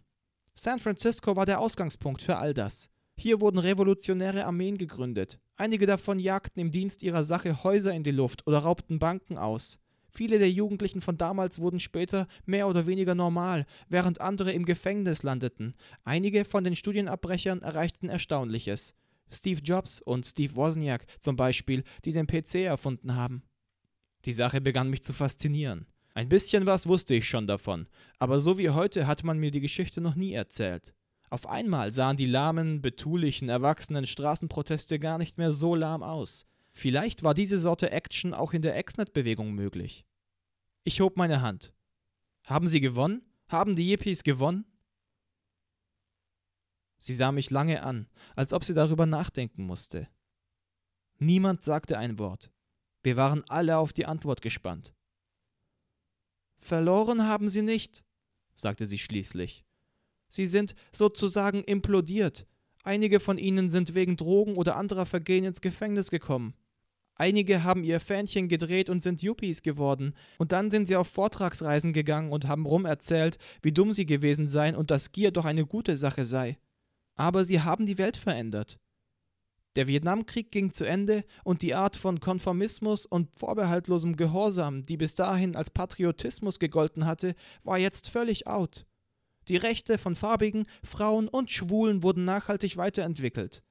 San 0.54 0.78
Francisco 0.78 1.36
war 1.36 1.46
der 1.46 1.60
Ausgangspunkt 1.60 2.22
für 2.22 2.38
all 2.38 2.54
das. 2.54 2.88
Hier 3.18 3.40
wurden 3.40 3.58
revolutionäre 3.58 4.44
Armeen 4.44 4.78
gegründet. 4.78 5.40
Einige 5.56 5.86
davon 5.86 6.18
jagten 6.18 6.60
im 6.60 6.70
Dienst 6.70 7.02
ihrer 7.02 7.24
Sache 7.24 7.64
Häuser 7.64 7.92
in 7.92 8.04
die 8.04 8.10
Luft 8.10 8.46
oder 8.46 8.58
raubten 8.58 8.98
Banken 8.98 9.38
aus. 9.38 9.78
Viele 10.10 10.38
der 10.38 10.50
Jugendlichen 10.50 11.02
von 11.02 11.18
damals 11.18 11.58
wurden 11.58 11.80
später 11.80 12.26
mehr 12.46 12.68
oder 12.68 12.86
weniger 12.86 13.14
normal, 13.14 13.66
während 13.88 14.20
andere 14.20 14.52
im 14.52 14.64
Gefängnis 14.64 15.22
landeten. 15.22 15.74
Einige 16.04 16.44
von 16.44 16.64
den 16.64 16.76
Studienabbrechern 16.76 17.60
erreichten 17.62 18.08
Erstaunliches. 18.08 18.94
Steve 19.30 19.60
Jobs 19.62 20.00
und 20.00 20.26
Steve 20.26 20.54
Wozniak 20.54 21.06
zum 21.20 21.36
Beispiel, 21.36 21.84
die 22.04 22.12
den 22.12 22.26
PC 22.26 22.56
erfunden 22.56 23.14
haben. 23.14 23.42
Die 24.24 24.32
Sache 24.32 24.60
begann 24.60 24.90
mich 24.90 25.02
zu 25.02 25.12
faszinieren. 25.12 25.86
Ein 26.14 26.28
bisschen 26.28 26.66
was 26.66 26.86
wusste 26.86 27.14
ich 27.14 27.28
schon 27.28 27.46
davon, 27.46 27.88
aber 28.18 28.40
so 28.40 28.58
wie 28.58 28.70
heute 28.70 29.06
hat 29.06 29.22
man 29.22 29.38
mir 29.38 29.50
die 29.50 29.60
Geschichte 29.60 30.00
noch 30.00 30.14
nie 30.14 30.32
erzählt. 30.32 30.94
Auf 31.28 31.46
einmal 31.46 31.92
sahen 31.92 32.16
die 32.16 32.26
lahmen, 32.26 32.80
betulichen, 32.80 33.48
erwachsenen 33.48 34.06
Straßenproteste 34.06 34.98
gar 34.98 35.18
nicht 35.18 35.38
mehr 35.38 35.52
so 35.52 35.74
lahm 35.74 36.02
aus. 36.02 36.46
Vielleicht 36.72 37.22
war 37.22 37.34
diese 37.34 37.58
Sorte 37.58 37.90
Action 37.90 38.34
auch 38.34 38.52
in 38.52 38.62
der 38.62 38.76
Exnet-Bewegung 38.76 39.52
möglich. 39.52 40.04
Ich 40.84 41.00
hob 41.00 41.16
meine 41.16 41.42
Hand. 41.42 41.74
Haben 42.44 42.68
Sie 42.68 42.80
gewonnen? 42.80 43.22
Haben 43.48 43.76
die 43.76 43.90
Yippies 43.90 44.22
gewonnen? 44.24 44.64
Sie 46.98 47.12
sah 47.12 47.32
mich 47.32 47.50
lange 47.50 47.82
an, 47.82 48.08
als 48.34 48.52
ob 48.52 48.64
sie 48.64 48.74
darüber 48.74 49.06
nachdenken 49.06 49.64
musste. 49.66 50.08
Niemand 51.18 51.62
sagte 51.62 51.98
ein 51.98 52.18
Wort. 52.18 52.50
Wir 53.02 53.16
waren 53.16 53.44
alle 53.48 53.78
auf 53.78 53.92
die 53.92 54.06
Antwort 54.06 54.42
gespannt. 54.42 54.94
Verloren 56.58 57.26
haben 57.26 57.48
sie 57.48 57.62
nicht, 57.62 58.04
sagte 58.54 58.86
sie 58.86 58.98
schließlich. 58.98 59.64
Sie 60.28 60.46
sind 60.46 60.74
sozusagen 60.92 61.62
implodiert. 61.62 62.46
Einige 62.82 63.20
von 63.20 63.38
ihnen 63.38 63.70
sind 63.70 63.94
wegen 63.94 64.16
Drogen 64.16 64.56
oder 64.56 64.76
anderer 64.76 65.06
Vergehen 65.06 65.44
ins 65.44 65.60
Gefängnis 65.60 66.10
gekommen. 66.10 66.54
Einige 67.14 67.64
haben 67.64 67.84
ihr 67.84 68.00
Fähnchen 68.00 68.48
gedreht 68.48 68.90
und 68.90 69.02
sind 69.02 69.22
Yuppies 69.22 69.62
geworden. 69.62 70.14
Und 70.38 70.52
dann 70.52 70.70
sind 70.70 70.86
sie 70.86 70.96
auf 70.96 71.08
Vortragsreisen 71.08 71.92
gegangen 71.92 72.30
und 72.30 72.46
haben 72.46 72.66
rumerzählt, 72.66 73.38
wie 73.62 73.72
dumm 73.72 73.92
sie 73.92 74.04
gewesen 74.04 74.48
seien 74.48 74.76
und 74.76 74.90
dass 74.90 75.12
Gier 75.12 75.30
doch 75.30 75.46
eine 75.46 75.64
gute 75.64 75.96
Sache 75.96 76.24
sei 76.24 76.58
aber 77.16 77.44
sie 77.44 77.60
haben 77.60 77.86
die 77.86 77.98
Welt 77.98 78.16
verändert. 78.16 78.78
Der 79.76 79.88
Vietnamkrieg 79.88 80.50
ging 80.50 80.72
zu 80.72 80.84
Ende 80.84 81.24
und 81.44 81.60
die 81.60 81.74
Art 81.74 81.96
von 81.96 82.18
Konformismus 82.18 83.04
und 83.04 83.28
vorbehaltlosem 83.36 84.16
Gehorsam, 84.16 84.84
die 84.84 84.96
bis 84.96 85.14
dahin 85.14 85.54
als 85.54 85.68
Patriotismus 85.68 86.58
gegolten 86.58 87.04
hatte, 87.04 87.34
war 87.62 87.76
jetzt 87.76 88.08
völlig 88.08 88.46
out. 88.46 88.86
Die 89.48 89.56
Rechte 89.56 89.98
von 89.98 90.16
Farbigen, 90.16 90.64
Frauen 90.82 91.28
und 91.28 91.50
Schwulen 91.50 92.02
wurden 92.02 92.24
nachhaltig 92.24 92.78
weiterentwickelt. 92.78 93.62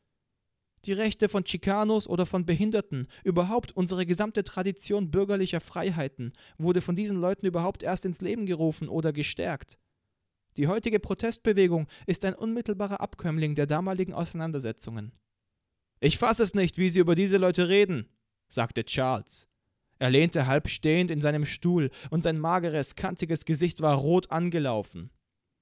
Die 0.85 0.93
Rechte 0.93 1.27
von 1.27 1.43
Chicanos 1.43 2.07
oder 2.07 2.27
von 2.27 2.45
Behinderten, 2.45 3.07
überhaupt 3.23 3.71
unsere 3.71 4.05
gesamte 4.05 4.43
Tradition 4.43 5.09
bürgerlicher 5.09 5.59
Freiheiten, 5.59 6.33
wurde 6.59 6.81
von 6.81 6.95
diesen 6.95 7.19
Leuten 7.19 7.47
überhaupt 7.47 7.81
erst 7.81 8.05
ins 8.05 8.21
Leben 8.21 8.45
gerufen 8.45 8.87
oder 8.87 9.11
gestärkt. 9.11 9.79
Die 10.57 10.67
heutige 10.67 10.99
Protestbewegung 10.99 11.87
ist 12.07 12.23
ein 12.23 12.33
unmittelbarer 12.33 13.01
Abkömmling 13.01 13.55
der 13.55 13.65
damaligen 13.65 14.13
Auseinandersetzungen. 14.13 15.11
Ich 15.99 16.17
fasse 16.17 16.43
es 16.43 16.53
nicht, 16.53 16.77
wie 16.77 16.89
Sie 16.89 16.99
über 16.99 17.15
diese 17.15 17.37
Leute 17.37 17.67
reden, 17.67 18.09
sagte 18.47 18.85
Charles. 18.85 19.47
Er 19.97 20.09
lehnte 20.09 20.45
halb 20.45 20.69
stehend 20.69 21.09
in 21.09 21.21
seinem 21.21 21.45
Stuhl, 21.45 21.89
und 22.09 22.23
sein 22.23 22.37
mageres, 22.37 22.95
kantiges 22.95 23.45
Gesicht 23.45 23.81
war 23.81 23.95
rot 23.95 24.31
angelaufen. 24.31 25.09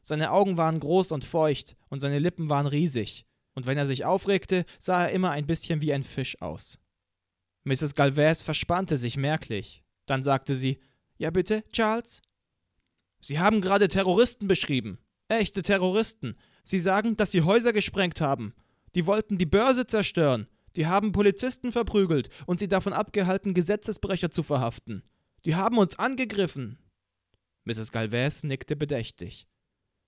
Seine 0.01 0.31
Augen 0.31 0.57
waren 0.57 0.79
groß 0.79 1.11
und 1.11 1.23
feucht, 1.23 1.77
und 1.89 1.99
seine 1.99 2.19
Lippen 2.19 2.49
waren 2.49 2.67
riesig, 2.67 3.25
und 3.53 3.67
wenn 3.67 3.77
er 3.77 3.85
sich 3.85 4.05
aufregte, 4.05 4.65
sah 4.79 5.05
er 5.05 5.11
immer 5.11 5.31
ein 5.31 5.45
bisschen 5.45 5.81
wie 5.81 5.93
ein 5.93 6.03
Fisch 6.03 6.41
aus. 6.41 6.79
Mrs. 7.63 7.95
Galvez 7.95 8.41
verspannte 8.41 8.97
sich 8.97 9.17
merklich. 9.17 9.83
Dann 10.05 10.23
sagte 10.23 10.55
sie 10.55 10.79
Ja 11.17 11.29
bitte, 11.29 11.63
Charles? 11.71 12.21
Sie 13.23 13.39
haben 13.39 13.61
gerade 13.61 13.87
Terroristen 13.87 14.49
beschrieben. 14.49 14.97
Echte 15.29 15.61
Terroristen. 15.61 16.35
Sie 16.65 16.79
sagen, 16.79 17.15
dass 17.15 17.31
sie 17.31 17.43
Häuser 17.43 17.71
gesprengt 17.71 18.19
haben. 18.19 18.53
Die 18.95 19.05
wollten 19.05 19.37
die 19.37 19.45
Börse 19.45 19.85
zerstören. 19.85 20.47
Die 20.75 20.87
haben 20.87 21.13
Polizisten 21.13 21.71
verprügelt 21.71 22.29
und 22.47 22.59
sie 22.59 22.67
davon 22.67 22.91
abgehalten, 22.91 23.53
Gesetzesbrecher 23.53 24.29
zu 24.29 24.43
verhaften. 24.43 25.03
Die 25.45 25.55
haben 25.55 25.77
uns 25.77 25.97
angegriffen. 25.97 26.77
Mrs. 27.63 27.93
Galvez 27.93 28.43
nickte 28.43 28.75
bedächtig. 28.75 29.47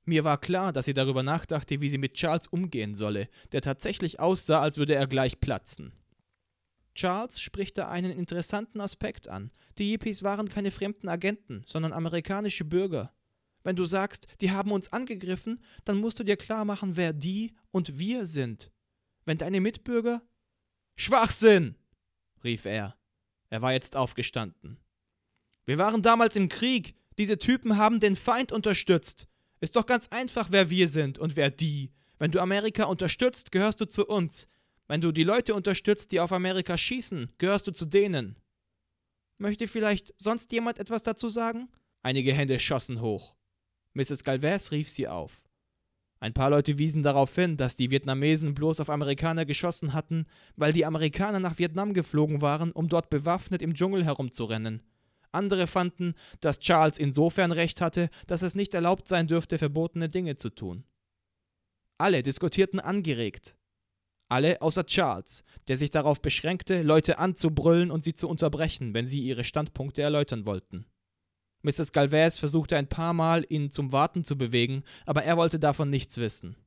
Mir 0.03 0.25
war 0.25 0.37
klar, 0.37 0.73
dass 0.73 0.83
sie 0.83 0.93
darüber 0.93 1.23
nachdachte, 1.23 1.79
wie 1.79 1.87
sie 1.87 1.97
mit 1.97 2.15
Charles 2.15 2.47
umgehen 2.47 2.95
solle, 2.95 3.29
der 3.53 3.61
tatsächlich 3.61 4.19
aussah, 4.19 4.61
als 4.61 4.77
würde 4.77 4.93
er 4.93 5.07
gleich 5.07 5.39
platzen. 5.39 5.93
Charles 6.95 7.39
spricht 7.39 7.77
da 7.77 7.87
einen 7.87 8.11
interessanten 8.11 8.81
Aspekt 8.81 9.29
an. 9.29 9.51
Die 9.77 9.91
Yippies 9.91 10.23
waren 10.23 10.49
keine 10.49 10.71
fremden 10.71 11.09
Agenten, 11.09 11.63
sondern 11.65 11.93
amerikanische 11.93 12.65
Bürger. 12.65 13.13
Wenn 13.63 13.75
du 13.75 13.85
sagst, 13.85 14.27
die 14.41 14.51
haben 14.51 14.71
uns 14.71 14.93
angegriffen, 14.93 15.61
dann 15.83 15.97
musst 15.97 16.19
du 16.19 16.23
dir 16.23 16.37
klar 16.37 16.65
machen, 16.65 16.95
wer 16.95 17.13
die 17.13 17.55
und 17.71 17.97
wir 17.97 18.25
sind. 18.25 18.71
Wenn 19.25 19.37
deine 19.37 19.59
Mitbürger. 19.59 20.21
Schwachsinn! 20.95 21.75
rief 22.43 22.65
er. 22.65 22.95
Er 23.49 23.61
war 23.61 23.73
jetzt 23.73 23.95
aufgestanden. 23.95 24.77
Wir 25.65 25.77
waren 25.77 26.03
damals 26.03 26.35
im 26.35 26.47
Krieg. 26.47 26.95
Diese 27.17 27.39
Typen 27.39 27.77
haben 27.77 27.99
den 27.99 28.15
Feind 28.15 28.51
unterstützt. 28.51 29.27
Ist 29.59 29.75
doch 29.75 29.85
ganz 29.85 30.07
einfach, 30.09 30.49
wer 30.51 30.69
wir 30.69 30.87
sind 30.87 31.17
und 31.17 31.35
wer 31.35 31.49
die. 31.49 31.91
Wenn 32.19 32.31
du 32.31 32.39
Amerika 32.39 32.83
unterstützt, 32.85 33.51
gehörst 33.51 33.81
du 33.81 33.85
zu 33.85 34.05
uns. 34.05 34.47
Wenn 34.87 35.01
du 35.01 35.11
die 35.11 35.23
Leute 35.23 35.55
unterstützt, 35.55 36.11
die 36.11 36.19
auf 36.19 36.31
Amerika 36.31 36.77
schießen, 36.77 37.33
gehörst 37.39 37.67
du 37.67 37.71
zu 37.71 37.85
denen. 37.85 38.37
Möchte 39.37 39.67
vielleicht 39.67 40.13
sonst 40.17 40.51
jemand 40.51 40.79
etwas 40.79 41.01
dazu 41.01 41.29
sagen? 41.29 41.69
Einige 42.03 42.33
Hände 42.33 42.59
schossen 42.59 43.01
hoch. 43.01 43.35
Mrs. 43.93 44.23
Galvez 44.23 44.71
rief 44.71 44.89
sie 44.89 45.07
auf. 45.07 45.45
Ein 46.19 46.33
paar 46.33 46.49
Leute 46.49 46.77
wiesen 46.77 47.03
darauf 47.03 47.35
hin, 47.35 47.57
dass 47.57 47.75
die 47.75 47.91
Vietnamesen 47.91 48.55
bloß 48.55 48.79
auf 48.79 48.89
Amerikaner 48.89 49.45
geschossen 49.45 49.93
hatten, 49.93 50.25
weil 50.55 50.73
die 50.73 50.85
Amerikaner 50.85 51.39
nach 51.39 51.59
Vietnam 51.59 51.93
geflogen 51.93 52.41
waren, 52.41 52.71
um 52.71 52.87
dort 52.87 53.09
bewaffnet 53.09 53.61
im 53.61 53.73
Dschungel 53.73 54.05
herumzurennen. 54.05 54.81
Andere 55.31 55.67
fanden, 55.67 56.15
dass 56.39 56.59
Charles 56.59 56.97
insofern 56.97 57.51
recht 57.51 57.81
hatte, 57.81 58.09
dass 58.25 58.41
es 58.41 58.55
nicht 58.55 58.73
erlaubt 58.73 59.09
sein 59.09 59.27
dürfte, 59.27 59.57
verbotene 59.57 60.09
Dinge 60.09 60.37
zu 60.37 60.49
tun. 60.49 60.85
Alle 61.97 62.23
diskutierten 62.23 62.79
angeregt. 62.79 63.57
Alle 64.27 64.61
außer 64.61 64.85
Charles, 64.85 65.43
der 65.67 65.77
sich 65.77 65.91
darauf 65.91 66.21
beschränkte, 66.21 66.81
Leute 66.81 67.19
anzubrüllen 67.19 67.91
und 67.91 68.03
sie 68.03 68.15
zu 68.15 68.27
unterbrechen, 68.27 68.93
wenn 68.93 69.07
sie 69.07 69.21
ihre 69.21 69.43
Standpunkte 69.43 70.01
erläutern 70.01 70.45
wollten. 70.45 70.85
Mrs. 71.61 71.91
Galvez 71.91 72.37
versuchte 72.37 72.77
ein 72.77 72.89
paar 72.89 73.13
Mal, 73.13 73.45
ihn 73.49 73.71
zum 73.71 73.91
Warten 73.91 74.23
zu 74.23 74.37
bewegen, 74.37 74.83
aber 75.05 75.23
er 75.23 75.37
wollte 75.37 75.59
davon 75.59 75.89
nichts 75.89 76.17
wissen. 76.17 76.57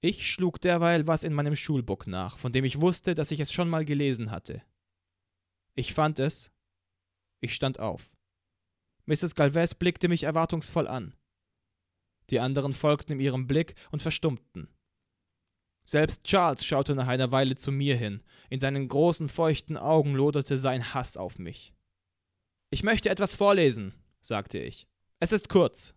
Ich 0.00 0.30
schlug 0.30 0.60
derweil 0.60 1.08
was 1.08 1.24
in 1.24 1.32
meinem 1.32 1.56
Schulbuch 1.56 2.06
nach, 2.06 2.38
von 2.38 2.52
dem 2.52 2.64
ich 2.64 2.80
wusste, 2.80 3.16
dass 3.16 3.32
ich 3.32 3.40
es 3.40 3.52
schon 3.52 3.68
mal 3.68 3.84
gelesen 3.84 4.30
hatte. 4.30 4.62
Ich 5.74 5.94
fand 5.94 6.20
es. 6.20 6.52
Ich 7.40 7.54
stand 7.54 7.80
auf. 7.80 8.10
Mrs. 9.06 9.34
Galvez 9.34 9.74
blickte 9.74 10.08
mich 10.08 10.24
erwartungsvoll 10.24 10.86
an. 10.86 11.14
Die 12.30 12.40
anderen 12.40 12.74
folgten 12.74 13.18
ihrem 13.18 13.46
Blick 13.46 13.74
und 13.90 14.02
verstummten. 14.02 14.68
Selbst 15.90 16.22
Charles 16.24 16.66
schaute 16.66 16.94
nach 16.94 17.06
einer 17.06 17.32
Weile 17.32 17.56
zu 17.56 17.72
mir 17.72 17.96
hin. 17.96 18.20
In 18.50 18.60
seinen 18.60 18.88
großen, 18.88 19.30
feuchten 19.30 19.78
Augen 19.78 20.14
loderte 20.14 20.58
sein 20.58 20.92
Hass 20.92 21.16
auf 21.16 21.38
mich. 21.38 21.72
Ich 22.68 22.82
möchte 22.82 23.08
etwas 23.08 23.34
vorlesen, 23.34 23.94
sagte 24.20 24.58
ich. 24.58 24.86
Es 25.18 25.32
ist 25.32 25.48
kurz. 25.48 25.94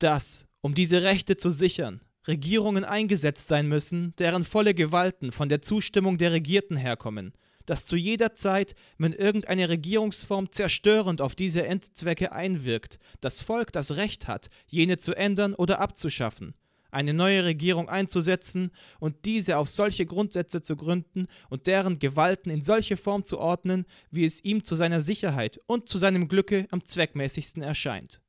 Dass, 0.00 0.48
um 0.62 0.74
diese 0.74 1.04
Rechte 1.04 1.36
zu 1.36 1.50
sichern, 1.50 2.00
Regierungen 2.26 2.84
eingesetzt 2.84 3.46
sein 3.46 3.68
müssen, 3.68 4.16
deren 4.16 4.42
volle 4.42 4.74
Gewalten 4.74 5.30
von 5.30 5.48
der 5.48 5.62
Zustimmung 5.62 6.18
der 6.18 6.32
Regierten 6.32 6.76
herkommen, 6.76 7.34
dass 7.66 7.86
zu 7.86 7.94
jeder 7.94 8.34
Zeit, 8.34 8.74
wenn 8.98 9.12
irgendeine 9.12 9.68
Regierungsform 9.68 10.50
zerstörend 10.50 11.20
auf 11.20 11.36
diese 11.36 11.64
Endzwecke 11.64 12.32
einwirkt, 12.32 12.98
das 13.20 13.42
Volk 13.42 13.70
das 13.70 13.94
Recht 13.94 14.26
hat, 14.26 14.50
jene 14.66 14.98
zu 14.98 15.14
ändern 15.14 15.54
oder 15.54 15.80
abzuschaffen, 15.80 16.56
eine 16.90 17.14
neue 17.14 17.44
Regierung 17.44 17.88
einzusetzen 17.88 18.70
und 18.98 19.24
diese 19.24 19.58
auf 19.58 19.68
solche 19.68 20.06
Grundsätze 20.06 20.62
zu 20.62 20.76
gründen 20.76 21.26
und 21.48 21.66
deren 21.66 21.98
Gewalten 21.98 22.50
in 22.50 22.62
solche 22.62 22.96
Form 22.96 23.24
zu 23.24 23.38
ordnen, 23.38 23.86
wie 24.10 24.24
es 24.24 24.44
ihm 24.44 24.64
zu 24.64 24.74
seiner 24.74 25.00
Sicherheit 25.00 25.60
und 25.66 25.88
zu 25.88 25.98
seinem 25.98 26.28
Glücke 26.28 26.66
am 26.70 26.84
zweckmäßigsten 26.84 27.62
erscheint. 27.62 28.20